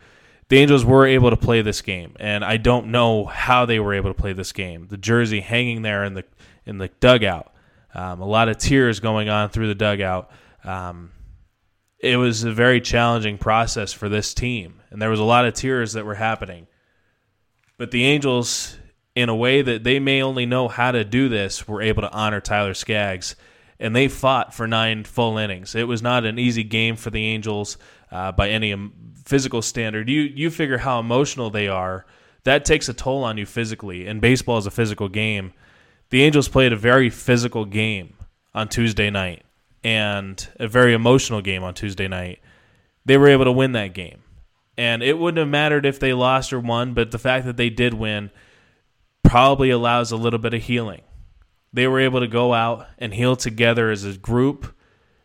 The 0.49 0.57
Angels 0.57 0.83
were 0.83 1.07
able 1.07 1.29
to 1.29 1.37
play 1.37 1.61
this 1.61 1.81
game, 1.81 2.13
and 2.19 2.43
I 2.43 2.57
don't 2.57 2.87
know 2.87 3.23
how 3.23 3.65
they 3.65 3.79
were 3.79 3.93
able 3.93 4.09
to 4.09 4.21
play 4.21 4.33
this 4.33 4.51
game. 4.51 4.87
The 4.89 4.97
jersey 4.97 5.39
hanging 5.39 5.83
there 5.83 6.03
in 6.03 6.13
the 6.13 6.25
in 6.65 6.77
the 6.77 6.89
dugout, 6.99 7.53
um, 7.93 8.21
a 8.21 8.25
lot 8.25 8.49
of 8.49 8.57
tears 8.57 8.99
going 8.99 9.29
on 9.29 9.49
through 9.49 9.67
the 9.67 9.75
dugout. 9.75 10.29
Um, 10.63 11.11
it 11.99 12.17
was 12.17 12.43
a 12.43 12.51
very 12.51 12.79
challenging 12.79 13.37
process 13.37 13.93
for 13.93 14.09
this 14.09 14.33
team, 14.33 14.81
and 14.89 15.01
there 15.01 15.09
was 15.09 15.19
a 15.19 15.23
lot 15.23 15.45
of 15.45 15.53
tears 15.53 15.93
that 15.93 16.05
were 16.05 16.15
happening. 16.15 16.67
But 17.77 17.91
the 17.91 18.05
Angels, 18.05 18.77
in 19.15 19.29
a 19.29 19.35
way 19.35 19.61
that 19.61 19.83
they 19.83 19.99
may 19.99 20.21
only 20.21 20.45
know 20.45 20.67
how 20.67 20.91
to 20.91 21.03
do 21.03 21.29
this, 21.29 21.67
were 21.67 21.81
able 21.81 22.01
to 22.03 22.11
honor 22.11 22.41
Tyler 22.41 22.73
Skaggs, 22.73 23.35
and 23.79 23.95
they 23.95 24.07
fought 24.07 24.53
for 24.53 24.67
nine 24.67 25.03
full 25.03 25.37
innings. 25.37 25.75
It 25.75 25.87
was 25.87 26.01
not 26.01 26.25
an 26.25 26.39
easy 26.39 26.63
game 26.63 26.95
for 26.95 27.09
the 27.09 27.25
Angels 27.25 27.77
uh, 28.11 28.31
by 28.31 28.49
any 28.49 28.75
physical 29.25 29.61
standard. 29.61 30.09
You 30.09 30.21
you 30.21 30.49
figure 30.49 30.79
how 30.79 30.99
emotional 30.99 31.49
they 31.49 31.67
are. 31.67 32.05
That 32.43 32.63
takes 32.63 32.87
a 32.89 32.93
toll 32.93 33.23
on 33.23 33.37
you 33.37 33.45
physically, 33.45 34.07
and 34.07 34.21
baseball 34.21 34.57
is 34.57 34.65
a 34.65 34.71
physical 34.71 35.09
game. 35.09 35.53
The 36.09 36.23
Angels 36.23 36.47
played 36.47 36.73
a 36.73 36.77
very 36.77 37.09
physical 37.09 37.65
game 37.65 38.13
on 38.53 38.69
Tuesday 38.69 39.09
night 39.09 39.43
and 39.83 40.47
a 40.59 40.67
very 40.67 40.93
emotional 40.93 41.41
game 41.41 41.63
on 41.63 41.73
Tuesday 41.73 42.07
night, 42.07 42.39
they 43.05 43.17
were 43.17 43.27
able 43.27 43.45
to 43.45 43.51
win 43.51 43.73
that 43.73 43.93
game. 43.93 44.21
And 44.77 45.01
it 45.01 45.17
wouldn't 45.17 45.39
have 45.39 45.47
mattered 45.47 45.85
if 45.85 45.99
they 45.99 46.13
lost 46.13 46.53
or 46.53 46.59
won, 46.59 46.93
but 46.93 47.11
the 47.11 47.19
fact 47.19 47.45
that 47.45 47.57
they 47.57 47.69
did 47.69 47.93
win 47.93 48.31
probably 49.23 49.69
allows 49.69 50.11
a 50.11 50.17
little 50.17 50.39
bit 50.39 50.53
of 50.53 50.63
healing. 50.63 51.01
They 51.73 51.87
were 51.87 51.99
able 51.99 52.19
to 52.19 52.27
go 52.27 52.53
out 52.53 52.87
and 52.97 53.13
heal 53.13 53.35
together 53.35 53.89
as 53.89 54.03
a 54.03 54.17
group, 54.17 54.75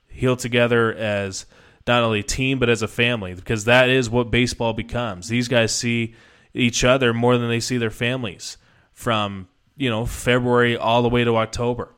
heal 0.08 0.36
together 0.36 0.92
as 0.92 1.46
not 1.86 2.02
only 2.02 2.20
a 2.20 2.24
team 2.24 2.58
but 2.58 2.68
as 2.68 2.82
a 2.82 2.88
family 2.88 3.34
because 3.34 3.64
that 3.64 3.88
is 3.88 4.10
what 4.10 4.30
baseball 4.30 4.72
becomes. 4.72 5.28
These 5.28 5.48
guys 5.48 5.74
see 5.74 6.14
each 6.54 6.84
other 6.84 7.12
more 7.12 7.38
than 7.38 7.48
they 7.48 7.60
see 7.60 7.78
their 7.78 7.90
families 7.90 8.58
from, 8.92 9.48
you 9.76 9.90
know, 9.90 10.06
February 10.06 10.76
all 10.76 11.02
the 11.02 11.08
way 11.08 11.24
to 11.24 11.36
October. 11.36 11.94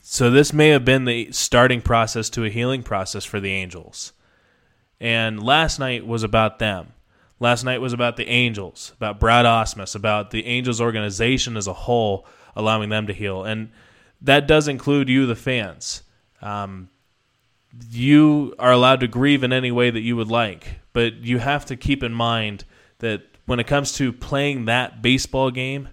So 0.00 0.30
this 0.30 0.52
may 0.52 0.68
have 0.68 0.84
been 0.84 1.04
the 1.04 1.30
starting 1.32 1.82
process 1.82 2.30
to 2.30 2.44
a 2.44 2.48
healing 2.48 2.82
process 2.82 3.24
for 3.24 3.40
the 3.40 3.52
Angels. 3.52 4.12
And 5.00 5.42
last 5.42 5.78
night 5.78 6.06
was 6.06 6.22
about 6.22 6.58
them. 6.58 6.94
Last 7.40 7.62
night 7.62 7.80
was 7.80 7.92
about 7.92 8.16
the 8.16 8.26
Angels, 8.26 8.92
about 8.96 9.20
Brad 9.20 9.44
Ausmus, 9.44 9.94
about 9.94 10.30
the 10.30 10.46
Angels 10.46 10.80
organization 10.80 11.56
as 11.56 11.66
a 11.66 11.72
whole, 11.72 12.26
allowing 12.56 12.88
them 12.88 13.06
to 13.06 13.12
heal. 13.12 13.44
And 13.44 13.70
that 14.20 14.48
does 14.48 14.66
include 14.66 15.08
you, 15.08 15.26
the 15.26 15.36
fans. 15.36 16.02
Um, 16.42 16.88
you 17.90 18.54
are 18.58 18.72
allowed 18.72 19.00
to 19.00 19.08
grieve 19.08 19.44
in 19.44 19.52
any 19.52 19.70
way 19.70 19.90
that 19.90 20.00
you 20.00 20.16
would 20.16 20.30
like, 20.30 20.80
but 20.92 21.14
you 21.22 21.38
have 21.38 21.66
to 21.66 21.76
keep 21.76 22.02
in 22.02 22.12
mind 22.12 22.64
that 22.98 23.22
when 23.46 23.60
it 23.60 23.66
comes 23.66 23.92
to 23.94 24.12
playing 24.12 24.64
that 24.64 25.00
baseball 25.00 25.50
game, 25.50 25.90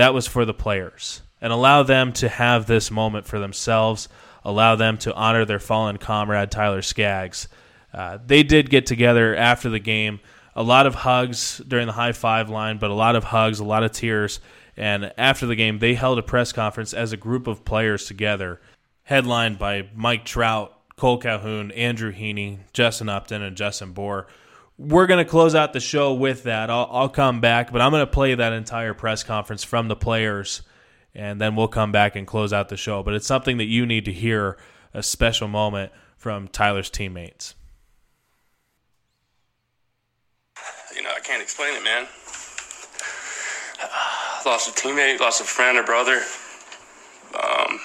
that 0.00 0.14
was 0.14 0.26
for 0.26 0.44
the 0.44 0.54
players 0.54 1.22
and 1.40 1.52
allow 1.52 1.82
them 1.82 2.12
to 2.14 2.28
have 2.28 2.66
this 2.66 2.90
moment 2.90 3.26
for 3.26 3.38
themselves. 3.38 4.08
allow 4.42 4.74
them 4.74 4.96
to 4.96 5.12
honor 5.14 5.44
their 5.44 5.58
fallen 5.58 5.98
comrade 5.98 6.50
Tyler 6.50 6.80
Skaggs. 6.80 7.46
Uh, 7.92 8.18
they 8.24 8.42
did 8.42 8.70
get 8.70 8.86
together 8.86 9.36
after 9.36 9.68
the 9.68 9.78
game. 9.78 10.18
A 10.56 10.62
lot 10.62 10.86
of 10.86 10.94
hugs 10.94 11.60
during 11.68 11.86
the 11.86 11.92
high 11.92 12.12
five 12.12 12.48
line, 12.48 12.78
but 12.78 12.90
a 12.90 12.94
lot 12.94 13.16
of 13.16 13.24
hugs, 13.24 13.60
a 13.60 13.64
lot 13.64 13.82
of 13.82 13.92
tears. 13.92 14.40
And 14.78 15.12
after 15.18 15.46
the 15.46 15.56
game, 15.56 15.78
they 15.78 15.94
held 15.94 16.18
a 16.18 16.22
press 16.22 16.52
conference 16.52 16.94
as 16.94 17.12
a 17.12 17.18
group 17.18 17.46
of 17.46 17.66
players 17.66 18.06
together, 18.06 18.60
headlined 19.02 19.58
by 19.58 19.90
Mike 19.94 20.24
Trout, 20.24 20.74
Cole 20.96 21.18
Calhoun, 21.18 21.70
Andrew 21.72 22.12
Heaney, 22.12 22.60
Justin 22.72 23.10
Upton, 23.10 23.42
and 23.42 23.56
Justin 23.56 23.92
Bour. 23.92 24.26
We're 24.82 25.06
going 25.06 25.22
to 25.22 25.30
close 25.30 25.54
out 25.54 25.74
the 25.74 25.80
show 25.80 26.14
with 26.14 26.44
that. 26.44 26.70
I'll, 26.70 26.88
I'll 26.90 27.08
come 27.10 27.42
back, 27.42 27.70
but 27.70 27.82
I'm 27.82 27.90
going 27.90 28.00
to 28.00 28.10
play 28.10 28.34
that 28.34 28.54
entire 28.54 28.94
press 28.94 29.22
conference 29.22 29.62
from 29.62 29.88
the 29.88 29.94
players, 29.94 30.62
and 31.14 31.38
then 31.38 31.54
we'll 31.54 31.68
come 31.68 31.92
back 31.92 32.16
and 32.16 32.26
close 32.26 32.50
out 32.50 32.70
the 32.70 32.78
show. 32.78 33.02
But 33.02 33.12
it's 33.12 33.26
something 33.26 33.58
that 33.58 33.66
you 33.66 33.84
need 33.84 34.06
to 34.06 34.12
hear 34.12 34.56
a 34.94 35.02
special 35.02 35.48
moment 35.48 35.92
from 36.16 36.48
Tyler's 36.48 36.88
teammates. 36.88 37.54
You 40.96 41.02
know, 41.02 41.10
I 41.14 41.20
can't 41.20 41.42
explain 41.42 41.74
it, 41.74 41.84
man. 41.84 42.06
Lost 44.46 44.66
a 44.66 44.72
teammate, 44.72 45.20
lost 45.20 45.42
a 45.42 45.44
friend, 45.44 45.76
a 45.76 45.82
brother. 45.82 46.22
Um, 47.34 47.80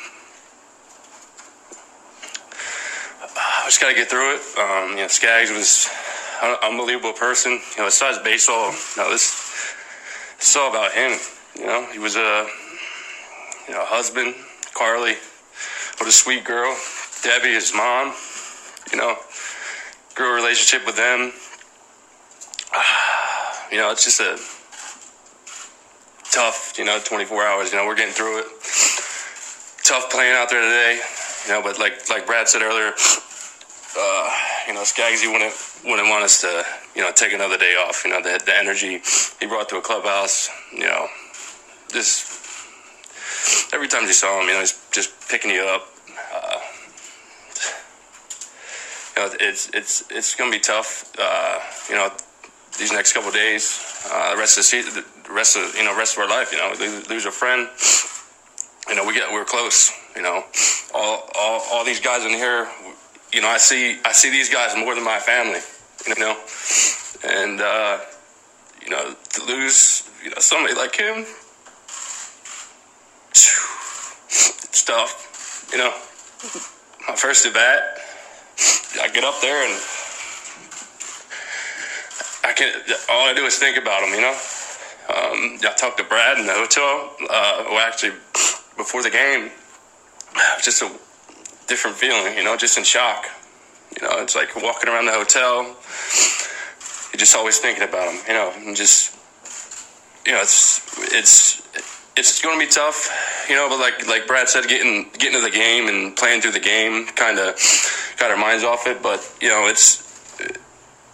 I 3.36 3.64
just 3.66 3.82
got 3.82 3.90
to 3.90 3.96
get 3.96 4.10
through 4.10 4.36
it. 4.36 4.42
Um, 4.58 4.92
you 4.92 4.96
know, 4.96 5.08
Skaggs 5.10 5.52
was 5.52 5.90
unbelievable 6.64 7.14
person. 7.14 7.54
You 7.54 7.78
know, 7.78 7.86
besides 7.86 8.20
baseball, 8.20 8.72
you 8.72 9.04
know, 9.04 9.10
this 9.12 9.74
it's 10.38 10.56
all 10.56 10.70
about 10.70 10.92
him. 10.92 11.18
You 11.58 11.66
know, 11.66 11.88
he 11.92 12.00
was 12.00 12.16
a 12.16 12.48
you 13.68 13.74
know 13.74 13.84
husband. 13.86 14.36
Carli, 14.74 15.16
what 15.98 16.10
a 16.10 16.12
sweet 16.12 16.44
girl. 16.44 16.76
Debbie, 17.24 17.54
his 17.54 17.74
mom. 17.74 18.14
You 18.92 18.98
know, 18.98 19.16
grew 20.14 20.32
a 20.32 20.36
relationship 20.36 20.86
with 20.86 20.96
them. 20.96 21.34
You 23.72 23.82
know, 23.82 23.90
it's 23.90 24.06
just 24.06 24.20
a 24.20 24.38
tough. 26.32 26.76
You 26.78 26.86
know, 26.86 27.00
24 27.04 27.44
hours. 27.44 27.72
You 27.72 27.80
know, 27.80 27.88
we're 27.88 27.96
getting 27.96 28.14
through 28.14 28.40
it. 28.40 28.46
Tough 29.84 30.10
playing 30.12 30.36
out 30.36 30.52
there 30.52 30.62
today. 30.62 31.02
You 31.46 31.52
know, 31.54 31.64
but 31.64 31.80
like 31.80 32.08
like 32.08 32.28
Brad 32.28 32.48
said 32.48 32.62
earlier, 32.62 32.94
uh, 34.00 34.30
you 34.68 34.74
know, 34.74 34.82
Skaggsy 34.82 35.32
wouldn't 35.32 35.54
wouldn't 35.84 36.10
want 36.10 36.24
us 36.24 36.42
to, 36.42 36.66
you 36.96 37.02
know, 37.02 37.12
take 37.12 37.34
another 37.34 37.58
day 37.58 37.76
off. 37.76 38.04
You 38.04 38.12
know, 38.12 38.22
the, 38.22 38.42
the 38.46 38.58
energy 38.58 39.02
he 39.40 39.46
brought 39.46 39.70
to 39.70 39.78
a 39.78 39.82
clubhouse. 39.82 40.50
You 40.74 40.86
know, 40.86 41.08
just 41.92 42.32
every 43.74 43.88
time 43.88 44.04
you 44.04 44.14
saw 44.14 44.42
him, 44.42 44.48
you 44.48 44.54
know, 44.54 44.60
he's 44.62 44.80
just 44.92 45.30
picking 45.30 45.52
you 45.52 45.62
up. 45.62 45.88
Uh, 46.34 46.60
you 49.16 49.22
know, 49.22 49.36
it's 49.40 49.70
it's 49.74 50.04
it's 50.10 50.36
gonna 50.36 50.52
be 50.52 50.60
tough. 50.60 51.12
Uh, 51.18 51.60
you 51.90 51.96
know, 51.96 52.10
these 52.80 52.92
next 52.92 53.14
couple 53.14 53.32
days, 53.32 54.06
uh, 54.12 54.34
the 54.34 54.40
rest 54.40 54.58
of 54.58 54.62
the 54.62 54.68
season, 54.68 55.04
the 55.26 55.34
rest 55.34 55.58
of 55.58 55.76
you 55.76 55.84
know, 55.84 55.96
rest 55.96 56.18
of 56.18 56.24
our 56.24 56.30
life. 56.30 56.52
You 56.52 56.58
know, 56.58 56.74
lose, 56.80 57.10
lose 57.10 57.26
a 57.26 57.32
friend. 57.32 57.70
You 58.90 58.96
know, 58.96 59.06
we 59.06 59.14
get 59.14 59.32
we're 59.32 59.46
close. 59.46 59.92
You 60.16 60.24
know, 60.24 60.44
all 60.94 61.30
all 61.38 61.62
all 61.72 61.86
these 61.86 62.00
guys 62.00 62.26
in 62.26 62.32
here 62.32 62.68
you 63.36 63.42
know, 63.42 63.50
I 63.50 63.58
see 63.58 64.00
I 64.06 64.14
see 64.14 64.32
these 64.32 64.50
guys 64.50 64.78
more 64.78 64.96
than 64.96 65.04
my 65.04 65.20
family, 65.20 65.60
you 66.08 66.16
know, 66.16 66.38
and 67.28 67.60
uh, 67.60 68.00
you 68.82 68.90
know 68.90 69.14
to 69.34 69.44
lose 69.44 70.10
you 70.24 70.30
know 70.30 70.38
somebody 70.40 70.74
like 70.74 70.96
him, 70.96 71.26
it's 73.30 74.84
tough, 74.86 75.68
you 75.74 75.78
know. 75.78 75.92
My 77.10 77.16
first 77.16 77.46
at 77.46 77.54
bat, 77.54 78.00
I 79.02 79.10
get 79.10 79.26
up 79.26 79.42
there 79.42 79.68
and 79.68 79.82
I 82.46 82.54
can 82.54 82.72
all 83.12 83.28
I 83.28 83.34
do 83.36 83.44
is 83.46 83.60
think 83.60 83.78
about 83.78 84.02
him, 84.02 84.14
you 84.16 84.22
know. 84.22 84.38
Um, 85.10 85.60
I 85.62 85.74
talked 85.76 85.98
to 85.98 86.06
Brad 86.06 86.40
in 86.40 86.46
the 86.46 86.54
hotel. 86.54 87.12
Uh, 87.30 87.66
well, 87.68 87.80
actually, 87.80 88.14
before 88.78 89.04
the 89.04 89.10
game, 89.10 89.52
just 90.64 90.82
a 90.82 90.90
different 91.68 91.98
feeling, 91.98 92.38
you 92.38 92.44
know, 92.44 92.56
just 92.58 92.78
in 92.78 92.84
shock. 92.84 93.26
You 94.00 94.08
know, 94.08 94.20
it's 94.20 94.36
like 94.36 94.56
walking 94.56 94.90
around 94.90 95.06
the 95.06 95.14
hotel. 95.14 95.64
You're 95.64 97.20
just 97.20 97.36
always 97.36 97.60
thinking 97.60 97.84
about 97.84 98.12
them, 98.12 98.22
you 98.28 98.34
know, 98.34 98.52
and 98.56 98.76
just, 98.76 99.16
you 100.26 100.34
know, 100.34 100.42
it's 100.42 100.82
it's 101.14 101.62
it's 102.18 102.42
going 102.42 102.60
to 102.60 102.66
be 102.66 102.72
tough, 102.72 103.10
you 103.50 103.56
know. 103.56 103.68
But 103.70 103.80
like 103.80 104.08
like 104.08 104.28
Brad 104.28 104.50
said, 104.50 104.68
getting 104.68 105.10
getting 105.18 105.40
to 105.40 105.44
the 105.44 105.52
game 105.52 105.88
and 105.88 106.16
playing 106.16 106.42
through 106.42 106.52
the 106.52 106.60
game 106.60 107.06
kind 107.08 107.40
of 107.40 107.56
got 108.18 108.32
our 108.32 108.38
minds 108.38 108.64
off 108.64 108.88
it. 108.88 109.02
But 109.02 109.22
you 109.42 109.50
know, 109.50 109.68
it's 109.68 110.04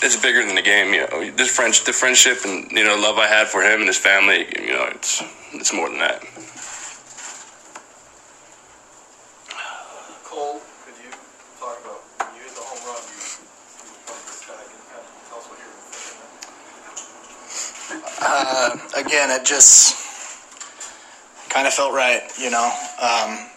it's 0.02 0.16
bigger 0.22 0.46
than 0.46 0.56
the 0.56 0.62
game. 0.62 0.94
You 0.94 1.08
know, 1.08 1.32
this 1.32 1.50
French 1.56 1.84
the 1.84 1.94
friendship 1.94 2.40
and 2.46 2.72
you 2.72 2.84
know 2.84 2.96
love 2.98 3.18
I 3.18 3.28
had 3.28 3.48
for 3.48 3.62
him 3.62 3.80
and 3.80 3.88
his 3.88 3.98
family. 3.98 4.48
You 4.60 4.74
know, 4.74 4.86
it's 4.92 5.24
it's 5.54 5.74
more 5.74 5.90
than 5.90 6.00
that. 6.00 6.24
Cole, 10.24 10.62
could 10.86 10.96
you 11.04 11.12
talk 11.60 11.78
about 11.82 12.02
when 12.22 12.36
you 12.38 12.44
hit 12.46 12.56
the 12.56 12.62
home 12.62 12.80
run? 12.88 13.02
You, 13.10 13.20
you 13.20 13.90
were 13.92 14.06
from 14.06 14.22
this 14.26 14.42
guy. 14.48 14.62
Can 14.64 14.78
you 14.78 14.86
kind 14.90 15.02
of 15.02 15.12
tell 15.28 15.40
us 15.42 15.46
what 15.50 15.58
you 15.60 15.66
were 15.66 15.82
thinking? 15.92 16.30
Uh, 18.22 18.78
again, 19.02 19.32
it 19.32 19.46
just 19.46 19.96
kind 21.50 21.68
of 21.68 21.74
felt 21.74 21.94
right, 21.94 22.22
you 22.40 22.50
know. 22.50 22.72
Um, 23.02 23.48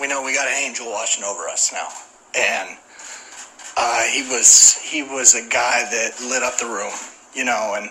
we 0.00 0.08
know 0.08 0.22
we 0.22 0.34
got 0.34 0.48
an 0.48 0.54
angel 0.54 0.90
watching 0.90 1.24
over 1.24 1.48
us 1.48 1.72
now, 1.72 1.88
and 2.36 2.76
uh, 3.76 4.02
he 4.04 4.22
was 4.22 4.76
he 4.78 5.02
was 5.02 5.34
a 5.34 5.48
guy 5.48 5.84
that 5.90 6.20
lit 6.22 6.42
up 6.42 6.58
the 6.58 6.66
room, 6.66 6.92
you 7.34 7.44
know, 7.44 7.74
and 7.76 7.90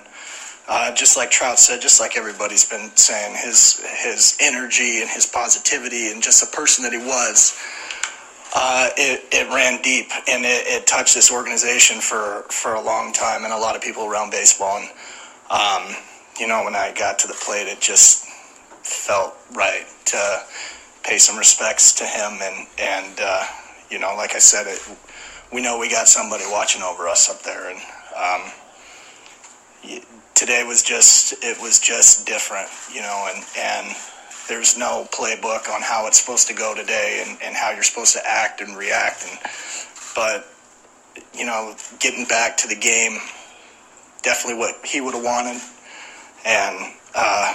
uh, 0.67 0.93
just 0.93 1.15
like 1.15 1.29
Trout 1.29 1.59
said, 1.59 1.81
just 1.81 1.99
like 1.99 2.17
everybody's 2.17 2.67
been 2.67 2.95
saying, 2.95 3.35
his 3.35 3.79
his 4.03 4.37
energy 4.41 5.01
and 5.01 5.09
his 5.09 5.25
positivity 5.25 6.11
and 6.11 6.21
just 6.21 6.41
the 6.41 6.55
person 6.55 6.83
that 6.83 6.91
he 6.91 6.99
was. 6.99 7.57
Uh, 8.55 8.89
it, 8.97 9.23
it 9.31 9.51
ran 9.51 9.81
deep 9.81 10.11
and 10.29 10.45
it, 10.45 10.67
it 10.67 10.85
touched 10.85 11.15
this 11.15 11.31
organization 11.31 11.99
for, 11.99 12.43
for 12.49 12.75
a 12.75 12.81
long 12.81 13.11
time 13.11 13.45
and 13.45 13.51
a 13.51 13.57
lot 13.57 13.75
of 13.75 13.81
people 13.81 14.05
around 14.05 14.29
baseball. 14.29 14.77
And, 14.77 14.89
um, 15.49 15.95
you 16.39 16.47
know, 16.47 16.63
when 16.63 16.75
I 16.75 16.93
got 16.93 17.19
to 17.19 17.27
the 17.27 17.33
plate, 17.33 17.67
it 17.67 17.79
just 17.79 18.25
felt 18.83 19.35
right 19.53 19.85
to 20.05 20.43
pay 21.03 21.17
some 21.17 21.37
respects 21.37 21.93
to 21.93 22.05
him. 22.05 22.39
And, 22.41 22.67
and 22.79 23.19
uh, 23.21 23.45
you 23.89 23.99
know, 23.99 24.15
like 24.15 24.35
I 24.35 24.39
said, 24.39 24.67
it, 24.67 24.81
we 25.51 25.61
know 25.61 25.77
we 25.77 25.89
got 25.89 26.07
somebody 26.07 26.43
watching 26.49 26.81
over 26.81 27.07
us 27.07 27.29
up 27.29 27.41
there. 27.43 27.69
And 27.69 27.79
um, 28.15 30.01
today 30.33 30.63
was 30.63 30.81
just, 30.81 31.33
it 31.43 31.61
was 31.61 31.79
just 31.79 32.25
different, 32.25 32.67
you 32.93 33.01
know, 33.01 33.29
and, 33.33 33.45
and 33.57 33.95
there's 34.49 34.77
no 34.77 35.07
playbook 35.13 35.69
on 35.73 35.81
how 35.81 36.07
it's 36.07 36.19
supposed 36.19 36.47
to 36.47 36.53
go 36.53 36.75
today 36.75 37.23
and, 37.25 37.37
and 37.43 37.55
how 37.55 37.71
you're 37.71 37.83
supposed 37.83 38.13
to 38.13 38.21
act 38.27 38.61
and 38.61 38.75
react. 38.75 39.25
And, 39.29 39.39
but, 40.15 40.49
you 41.33 41.45
know, 41.45 41.75
getting 41.99 42.25
back 42.25 42.57
to 42.57 42.67
the 42.67 42.75
game, 42.75 43.19
definitely 44.21 44.59
what 44.59 44.85
he 44.85 45.01
would 45.01 45.13
have 45.13 45.23
wanted. 45.23 45.61
And, 46.45 46.93
uh, 47.15 47.53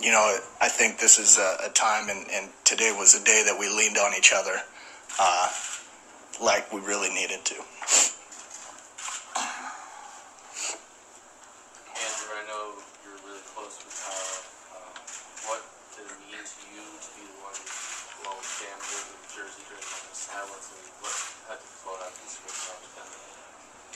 you 0.00 0.12
know, 0.12 0.38
I 0.60 0.68
think 0.68 0.98
this 0.98 1.18
is 1.18 1.38
a, 1.38 1.56
a 1.66 1.70
time, 1.70 2.10
and, 2.10 2.26
and 2.30 2.50
today 2.64 2.92
was 2.96 3.14
a 3.14 3.24
day 3.24 3.42
that 3.46 3.58
we 3.58 3.68
leaned 3.68 3.96
on 3.96 4.12
each 4.14 4.32
other 4.34 4.60
uh, 5.18 5.48
like 6.42 6.70
we 6.72 6.80
really 6.80 7.08
needed 7.08 7.44
to. 7.48 7.54
Andrew, 11.96 12.30
I 12.36 12.44
know 12.44 12.76
you're 13.02 13.16
really 13.24 13.40
close 13.56 13.80
with 13.80 13.96
Tyler. 13.96 14.36
Um, 14.76 14.92
what 15.48 15.64
did 15.96 16.04
it 16.12 16.20
mean 16.28 16.44
to 16.44 16.66
you 16.68 16.84
to 16.84 17.08
be 17.16 17.24
the 17.24 17.40
one 17.40 17.56
along 18.20 18.36
with 18.36 18.52
Cam 18.60 18.76
here 18.84 19.00
in 19.00 19.16
Jersey 19.32 19.64
during 19.64 19.80
the 19.80 19.90
moment 19.96 20.12
of 20.12 20.20
silence, 20.28 20.66
and 20.76 20.84
what 21.00 21.16
had 21.48 21.56
to 21.56 21.68
float 21.80 22.04
out 22.04 22.12
these 22.20 22.36
scripts 22.36 22.68
on 22.68 22.76
the 22.84 22.92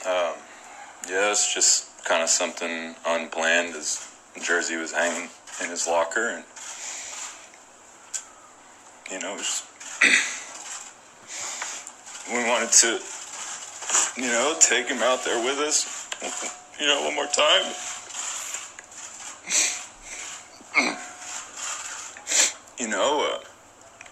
Um, 0.09 0.35
yeah, 1.07 1.29
it's 1.29 1.53
just 1.53 1.92
kind 2.03 2.21
of 2.21 2.29
something 2.29 2.95
unplanned 3.05 3.75
as 3.75 4.05
Jersey 4.41 4.75
was 4.75 4.91
hanging 4.91 5.29
in 5.63 5.69
his 5.69 5.87
locker, 5.87 6.29
and 6.29 6.43
you 9.11 9.19
know, 9.19 9.35
we 12.31 12.37
wanted 12.49 12.71
to, 12.71 12.99
you 14.17 14.27
know, 14.27 14.55
take 14.59 14.87
him 14.87 15.03
out 15.03 15.23
there 15.23 15.43
with 15.43 15.59
us, 15.59 16.07
you 16.79 16.87
know, 16.87 17.03
one 17.03 17.13
more 17.15 17.27
time. 17.27 17.73
you 22.79 22.87
know, 22.87 23.29
uh, 23.31 23.39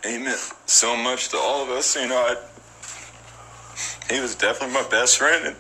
he 0.08 0.18
meant 0.18 0.40
so 0.66 0.96
much 0.96 1.30
to 1.30 1.38
all 1.38 1.64
of 1.64 1.70
us. 1.70 1.96
You 1.96 2.08
know, 2.08 2.16
I, 2.16 2.36
he 4.14 4.20
was 4.20 4.36
definitely 4.36 4.76
my 4.76 4.88
best 4.90 5.18
friend, 5.18 5.48
and 5.48 5.56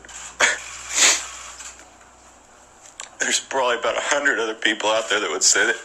there's 3.21 3.39
probably 3.39 3.77
about 3.77 3.95
a 3.95 4.01
hundred 4.01 4.39
other 4.39 4.55
people 4.55 4.89
out 4.89 5.09
there 5.09 5.19
that 5.19 5.29
would 5.29 5.43
say 5.43 5.65
that 5.65 5.77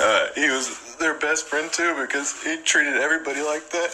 uh, 0.00 0.40
he 0.40 0.48
was 0.48 0.96
their 0.98 1.14
best 1.18 1.46
friend 1.46 1.70
too 1.72 1.94
because 2.00 2.40
he 2.42 2.56
treated 2.62 2.94
everybody 2.94 3.42
like 3.42 3.68
that. 3.70 3.90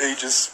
he 0.00 0.14
just 0.16 0.52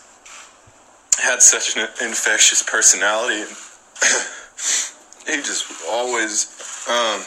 had 1.19 1.41
such 1.41 1.77
an 1.77 1.89
infectious 2.03 2.63
personality. 2.63 3.41
And 3.43 3.49
he 5.27 5.37
just 5.43 5.67
always 5.89 6.51
um, 6.91 7.23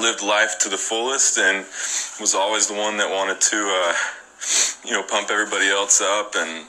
lived 0.00 0.22
life 0.22 0.58
to 0.60 0.68
the 0.68 0.76
fullest 0.76 1.38
and 1.38 1.64
was 2.20 2.34
always 2.34 2.66
the 2.66 2.74
one 2.74 2.96
that 2.98 3.10
wanted 3.10 3.40
to, 3.40 3.56
uh, 3.56 3.94
you 4.84 4.92
know, 4.92 5.02
pump 5.02 5.30
everybody 5.30 5.68
else 5.68 6.00
up 6.00 6.34
and 6.36 6.66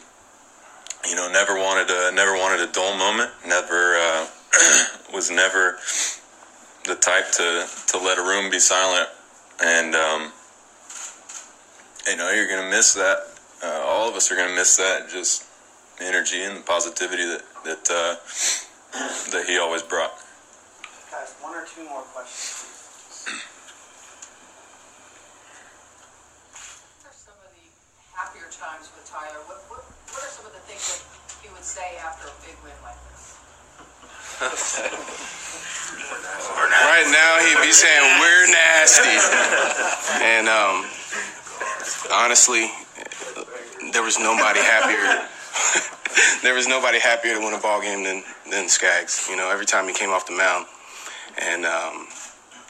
you 1.07 1.15
know 1.15 1.31
never 1.31 1.55
wanted 1.55 1.87
a 1.89 2.11
never 2.13 2.33
wanted 2.33 2.67
a 2.67 2.71
dull 2.71 2.97
moment. 2.97 3.31
Never 3.45 3.95
uh, 3.95 4.27
was 5.13 5.31
never 5.31 5.77
the 6.85 6.95
type 6.95 7.31
to 7.33 7.67
to 7.87 7.97
let 7.97 8.17
a 8.17 8.21
room 8.23 8.49
be 8.49 8.59
silent 8.59 9.09
and. 9.63 9.95
Um, 9.95 10.31
you 12.07 12.15
know, 12.15 12.31
you're 12.31 12.47
going 12.47 12.63
to 12.63 12.69
miss 12.69 12.93
that. 12.93 13.17
Uh, 13.61 13.83
all 13.83 14.07
of 14.07 14.15
us 14.15 14.31
are 14.31 14.35
going 14.35 14.47
to 14.47 14.55
miss 14.55 14.77
that. 14.77 15.09
Just 15.09 15.43
energy 15.99 16.41
and 16.43 16.57
the 16.57 16.61
positivity 16.61 17.25
that 17.25 17.43
that 17.65 17.83
uh, 17.91 18.15
that 19.35 19.43
he 19.45 19.57
always 19.57 19.83
brought. 19.83 20.13
Guys, 21.11 21.35
one 21.41 21.55
or 21.55 21.65
two 21.67 21.83
more 21.83 22.03
questions, 22.15 22.63
please. 22.63 23.27
What 27.03 27.11
are 27.11 27.17
some 27.17 27.35
of 27.43 27.51
the 27.51 27.65
happier 28.15 28.47
times 28.55 28.87
with 28.95 29.03
Tyler? 29.09 29.43
What, 29.51 29.59
what, 29.67 29.83
what 29.83 30.21
are 30.23 30.31
some 30.31 30.45
of 30.47 30.53
the 30.55 30.63
things 30.63 30.87
that 30.87 31.01
he 31.43 31.51
would 31.51 31.65
say 31.65 31.99
after 31.99 32.31
a 32.31 32.35
big 32.45 32.55
win 32.63 32.77
like 32.87 32.95
this? 33.11 33.16
Right 36.57 37.05
now, 37.11 37.37
he'd 37.45 37.61
be 37.65 37.71
saying 37.71 38.19
we're 38.19 38.47
nasty, 38.51 39.17
and 40.23 40.47
um, 40.47 40.85
honestly, 42.11 42.71
there 43.93 44.01
was 44.01 44.17
nobody 44.19 44.59
happier. 44.59 45.27
there 46.43 46.53
was 46.53 46.67
nobody 46.67 46.99
happier 46.99 47.35
to 47.35 47.39
win 47.39 47.53
a 47.53 47.59
ball 47.59 47.81
game 47.81 48.03
than 48.03 48.23
than 48.49 48.69
Skaggs. 48.69 49.27
You 49.29 49.35
know, 49.37 49.51
every 49.51 49.65
time 49.65 49.87
he 49.87 49.93
came 49.93 50.09
off 50.09 50.25
the 50.25 50.35
mound, 50.35 50.65
and 51.39 51.65
um, 51.65 52.07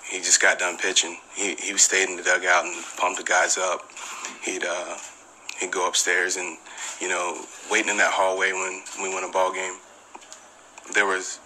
he 0.09 0.17
just 0.17 0.41
got 0.41 0.59
done 0.59 0.77
pitching. 0.77 1.17
He 1.33 1.55
he 1.55 1.77
stayed 1.77 2.09
in 2.09 2.17
the 2.17 2.23
dugout 2.23 2.65
and 2.65 2.75
pumped 2.97 3.19
the 3.19 3.25
guys 3.25 3.57
up. 3.57 3.89
He'd 4.41 4.65
uh, 4.65 4.97
he'd 5.59 5.71
go 5.71 5.87
upstairs 5.87 6.37
and 6.37 6.57
you 6.99 7.07
know 7.07 7.45
waiting 7.71 7.89
in 7.89 7.97
that 7.97 8.11
hallway 8.11 8.51
when 8.51 8.81
we 9.01 9.13
won 9.13 9.23
a 9.23 9.31
ball 9.31 9.53
game. 9.53 9.75
There 10.93 11.05
was 11.05 11.39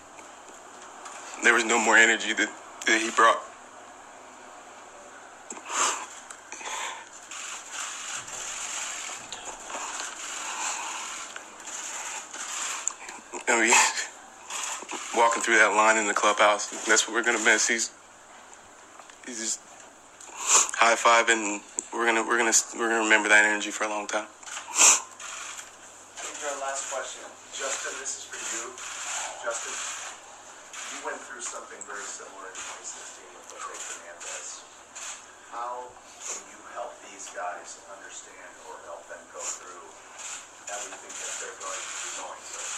there 1.44 1.54
was 1.54 1.66
no 1.66 1.80
more 1.80 1.98
energy 1.98 2.34
that, 2.34 2.50
that 2.86 3.02
he 3.02 3.10
brought. 3.12 3.42
I 13.48 13.60
mean, 13.60 13.74
walking 15.16 15.42
through 15.42 15.58
that 15.58 15.74
line 15.76 15.98
in 15.98 16.08
the 16.08 16.14
clubhouse, 16.14 16.68
that's 16.86 17.08
what 17.08 17.14
we're 17.16 17.24
gonna 17.24 17.44
miss. 17.44 17.68
He's 17.68 17.92
he's 19.26 19.40
just 19.40 19.60
high 20.78 20.96
fiving. 20.96 21.62
We're 21.94 22.06
gonna 22.06 22.24
we're 22.24 22.38
gonna 22.38 22.54
we're 22.78 22.90
gonna 22.90 23.04
remember 23.04 23.30
that 23.30 23.44
energy 23.46 23.72
for 23.72 23.84
a 23.84 23.90
long 23.90 24.08
time. 24.08 24.26
I 24.26 24.96
think 26.24 26.40
our 26.48 26.60
last 26.62 26.92
question. 26.92 27.28
Justin, 27.52 27.92
this 28.00 28.18
is 28.18 28.24
for 28.24 28.40
you. 28.40 28.72
Justin, 29.44 29.76
you 30.96 31.06
went 31.06 31.20
through 31.20 31.41
something 31.52 31.84
very 31.84 32.08
similar 32.08 32.48
in 32.48 32.56
2016 32.56 33.28
with 33.36 33.52
Jose 33.52 33.76
Fernandez. 33.84 34.64
How 35.52 35.84
can 36.24 36.40
you 36.48 36.56
help 36.80 36.96
these 37.12 37.28
guys 37.36 37.76
understand 37.92 38.52
or 38.72 38.80
help 38.88 39.04
them 39.12 39.20
go 39.36 39.44
through 39.44 39.84
everything 40.72 41.12
that 41.12 41.36
they're 41.44 41.60
going 41.60 41.76
to 41.76 41.92
be 42.08 42.12
going 42.24 42.40
through? 42.48 42.72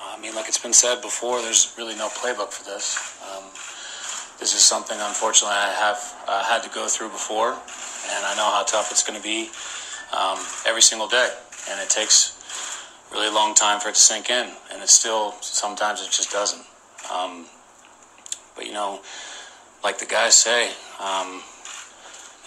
I 0.00 0.16
mean, 0.16 0.32
like 0.32 0.48
it's 0.48 0.56
been 0.56 0.72
said 0.72 1.04
before, 1.04 1.44
there's 1.44 1.76
really 1.76 1.92
no 1.92 2.08
playbook 2.08 2.56
for 2.56 2.64
this. 2.64 2.96
Um, 3.28 3.44
this 4.40 4.56
is 4.56 4.64
something, 4.64 4.96
unfortunately, 4.96 5.60
I 5.60 5.76
have 5.76 6.00
uh, 6.24 6.40
had 6.40 6.64
to 6.64 6.72
go 6.72 6.88
through 6.88 7.12
before, 7.12 7.52
and 7.52 8.20
I 8.24 8.32
know 8.32 8.48
how 8.48 8.64
tough 8.64 8.88
it's 8.88 9.04
going 9.04 9.20
to 9.20 9.22
be 9.22 9.52
um, 10.08 10.40
every 10.64 10.80
single 10.80 11.04
day. 11.06 11.28
And 11.68 11.76
it 11.84 11.92
takes 11.92 12.35
really 13.12 13.32
long 13.32 13.54
time 13.54 13.80
for 13.80 13.88
it 13.88 13.94
to 13.94 14.00
sink 14.00 14.30
in, 14.30 14.50
and 14.72 14.82
it 14.82 14.88
still 14.88 15.32
sometimes 15.40 16.02
it 16.02 16.10
just 16.10 16.30
doesn't. 16.30 16.64
Um, 17.12 17.46
but 18.54 18.66
you 18.66 18.72
know, 18.72 19.00
like 19.84 19.98
the 19.98 20.06
guys 20.06 20.34
say, 20.34 20.70
um, 21.00 21.42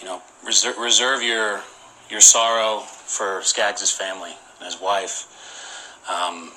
you 0.00 0.06
know, 0.06 0.22
reserve, 0.44 0.76
reserve 0.78 1.22
your 1.22 1.62
your 2.10 2.20
sorrow 2.20 2.80
for 2.80 3.42
Skaggs' 3.42 3.90
family 3.90 4.32
and 4.58 4.66
his 4.66 4.80
wife. 4.80 5.26
Um, 6.10 6.52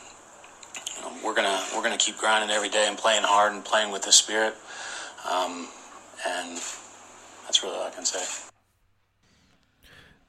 you 0.95 1.01
know, 1.03 1.11
we're 1.23 1.35
gonna 1.35 1.63
we're 1.75 1.83
gonna 1.83 1.97
keep 1.97 2.17
grinding 2.17 2.49
every 2.49 2.69
day 2.69 2.85
and 2.87 2.97
playing 2.97 3.23
hard 3.23 3.53
and 3.53 3.63
playing 3.63 3.91
with 3.91 4.03
the 4.03 4.11
spirit, 4.11 4.55
um, 5.29 5.67
and 6.27 6.57
that's 7.45 7.63
really 7.63 7.75
all 7.75 7.87
I 7.87 7.91
can 7.91 8.05
say. 8.05 8.52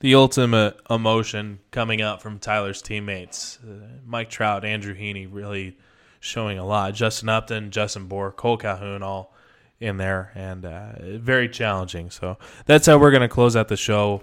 The 0.05 0.17
ultimate 0.17 0.79
emotion 0.91 1.61
coming 1.71 2.03
out 2.03 2.21
from 2.21 2.39
Tyler's 2.39 2.83
teammates, 2.83 3.59
uh, 3.67 3.87
Mike 4.05 4.29
Trout, 4.29 4.63
Andrew 4.63 4.95
Heaney, 4.95 5.27
really 5.31 5.79
showing 6.21 6.59
a 6.59 6.67
lot. 6.67 6.93
Justin 6.93 7.31
Upton, 7.31 7.71
Justin 7.71 8.07
Bour, 8.07 8.31
Cole 8.31 8.59
Calhoun, 8.59 9.03
all 9.03 9.33
in 9.81 9.97
there, 9.97 10.31
and 10.35 10.67
uh, 10.67 10.93
very 11.17 11.49
challenging. 11.49 12.11
So 12.11 12.37
that's 12.67 12.87
how 12.87 12.99
we're 12.99 13.13
going 13.13 13.23
to 13.23 13.31
close 13.31 13.57
out 13.57 13.69
the 13.69 13.79
show. 13.79 14.23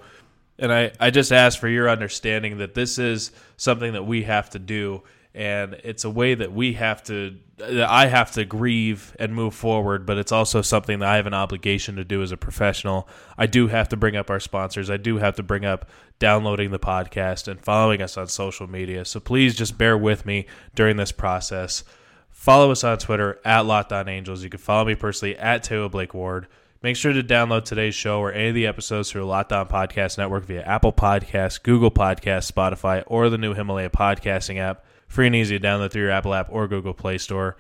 And 0.60 0.72
I, 0.72 0.92
I 1.00 1.10
just 1.10 1.32
ask 1.32 1.60
for 1.60 1.68
your 1.68 1.90
understanding 1.90 2.60
that 2.60 2.76
this 2.76 3.00
is 3.00 3.32
something 3.58 3.94
that 3.94 4.04
we 4.04 4.22
have 4.22 4.52
to 4.52 4.60
do 4.60 5.02
and 5.34 5.76
it's 5.84 6.04
a 6.04 6.10
way 6.10 6.36
that 6.36 6.52
we 6.52 6.74
have 6.74 7.04
to 7.04 7.38
that 7.58 7.90
I 7.90 8.08
have 8.08 8.32
to 8.34 8.44
grieve 8.44 9.16
and 9.20 9.34
move 9.34 9.54
forward 9.54 10.06
but 10.06 10.18
it's 10.18 10.32
also 10.32 10.62
something 10.62 11.00
that 11.00 11.10
I 11.10 11.16
have 11.16 11.28
an 11.28 11.34
obligation 11.34 11.96
to 11.96 12.04
do 12.04 12.22
as 12.22 12.32
a 12.32 12.38
professional. 12.38 13.08
I 13.38 13.46
do 13.46 13.68
have 13.68 13.90
to 13.90 13.98
bring 13.98 14.16
up 14.16 14.30
our 14.30 14.40
sponsors. 14.40 14.90
I 14.90 14.98
do 14.98 15.18
have 15.18 15.36
to 15.36 15.44
bring 15.44 15.64
up 15.64 15.90
downloading 16.20 16.72
the 16.72 16.80
podcast 16.80 17.48
and 17.48 17.60
following 17.60 18.02
us 18.02 18.18
on 18.18 18.28
social 18.28 18.68
media. 18.68 19.06
So 19.06 19.20
please 19.20 19.56
just 19.56 19.78
bear 19.78 19.98
with 19.98 20.26
me 20.26 20.48
during 20.76 20.98
this 20.98 21.12
process. 21.12 21.84
Follow 22.30 22.72
us 22.72 22.84
on 22.84 22.98
Twitter 22.98 23.40
at 23.46 23.66
Locked. 23.66 23.92
You 23.92 24.50
can 24.50 24.60
follow 24.60 24.86
me 24.86 24.96
personally 24.96 25.38
at 25.38 25.64
Taylor 25.64 25.90
Blake 25.90 26.14
Ward. 26.14 26.48
Make 26.82 26.96
sure 26.96 27.14
to 27.14 27.22
download 27.22 27.66
today's 27.66 27.94
show 27.94 28.20
or 28.20 28.32
any 28.32 28.50
of 28.50 28.56
the 28.56 28.66
episodes 28.66 29.12
through 29.12 29.26
Locked 29.26 29.52
Podcast 29.52 30.18
Network 30.18 30.46
via 30.46 30.64
Apple 30.64 30.92
Podcasts, 30.92 31.62
Google 31.62 31.92
Podcasts, 31.92 32.52
Spotify, 32.52 33.04
or 33.06 33.30
the 33.30 33.38
new 33.38 33.54
Himalaya 33.54 33.92
podcasting 33.92 34.58
app. 34.58 34.84
Free 35.12 35.28
and 35.28 35.36
easy 35.36 35.60
to 35.60 35.68
download 35.68 35.92
through 35.92 36.04
your 36.04 36.12
Apple 36.12 36.34
app 36.34 36.48
or 36.50 36.70
Google 36.70 36.94
Play 36.94 37.18
Store. 37.18 37.58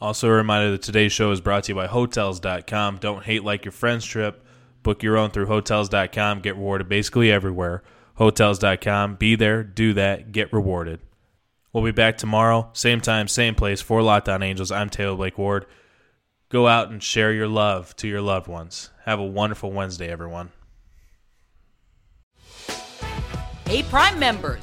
Also, 0.00 0.28
a 0.28 0.32
reminder 0.32 0.70
that 0.70 0.80
today's 0.80 1.12
show 1.12 1.30
is 1.30 1.42
brought 1.42 1.64
to 1.64 1.72
you 1.72 1.76
by 1.76 1.86
Hotels.com. 1.86 2.96
Don't 2.96 3.22
hate 3.22 3.44
like 3.44 3.66
your 3.66 3.72
friend's 3.72 4.06
trip. 4.06 4.42
Book 4.82 5.02
your 5.02 5.18
own 5.18 5.28
through 5.28 5.44
Hotels.com. 5.44 6.40
Get 6.40 6.56
rewarded 6.56 6.88
basically 6.88 7.30
everywhere. 7.30 7.82
Hotels.com. 8.14 9.16
Be 9.16 9.36
there, 9.36 9.62
do 9.62 9.92
that, 9.92 10.32
get 10.32 10.50
rewarded. 10.54 11.00
We'll 11.70 11.84
be 11.84 11.90
back 11.90 12.16
tomorrow, 12.16 12.70
same 12.72 13.02
time, 13.02 13.28
same 13.28 13.54
place 13.54 13.82
for 13.82 14.00
Locked 14.00 14.30
On 14.30 14.42
Angels. 14.42 14.72
I'm 14.72 14.88
Taylor 14.88 15.16
Blake 15.16 15.36
Ward. 15.36 15.66
Go 16.48 16.66
out 16.66 16.90
and 16.90 17.02
share 17.02 17.30
your 17.30 17.46
love 17.46 17.94
to 17.96 18.08
your 18.08 18.22
loved 18.22 18.48
ones. 18.48 18.88
Have 19.04 19.20
a 19.20 19.22
wonderful 19.22 19.70
Wednesday, 19.70 20.08
everyone. 20.08 20.50
Hey, 23.66 23.82
Prime 23.82 24.18
members, 24.18 24.62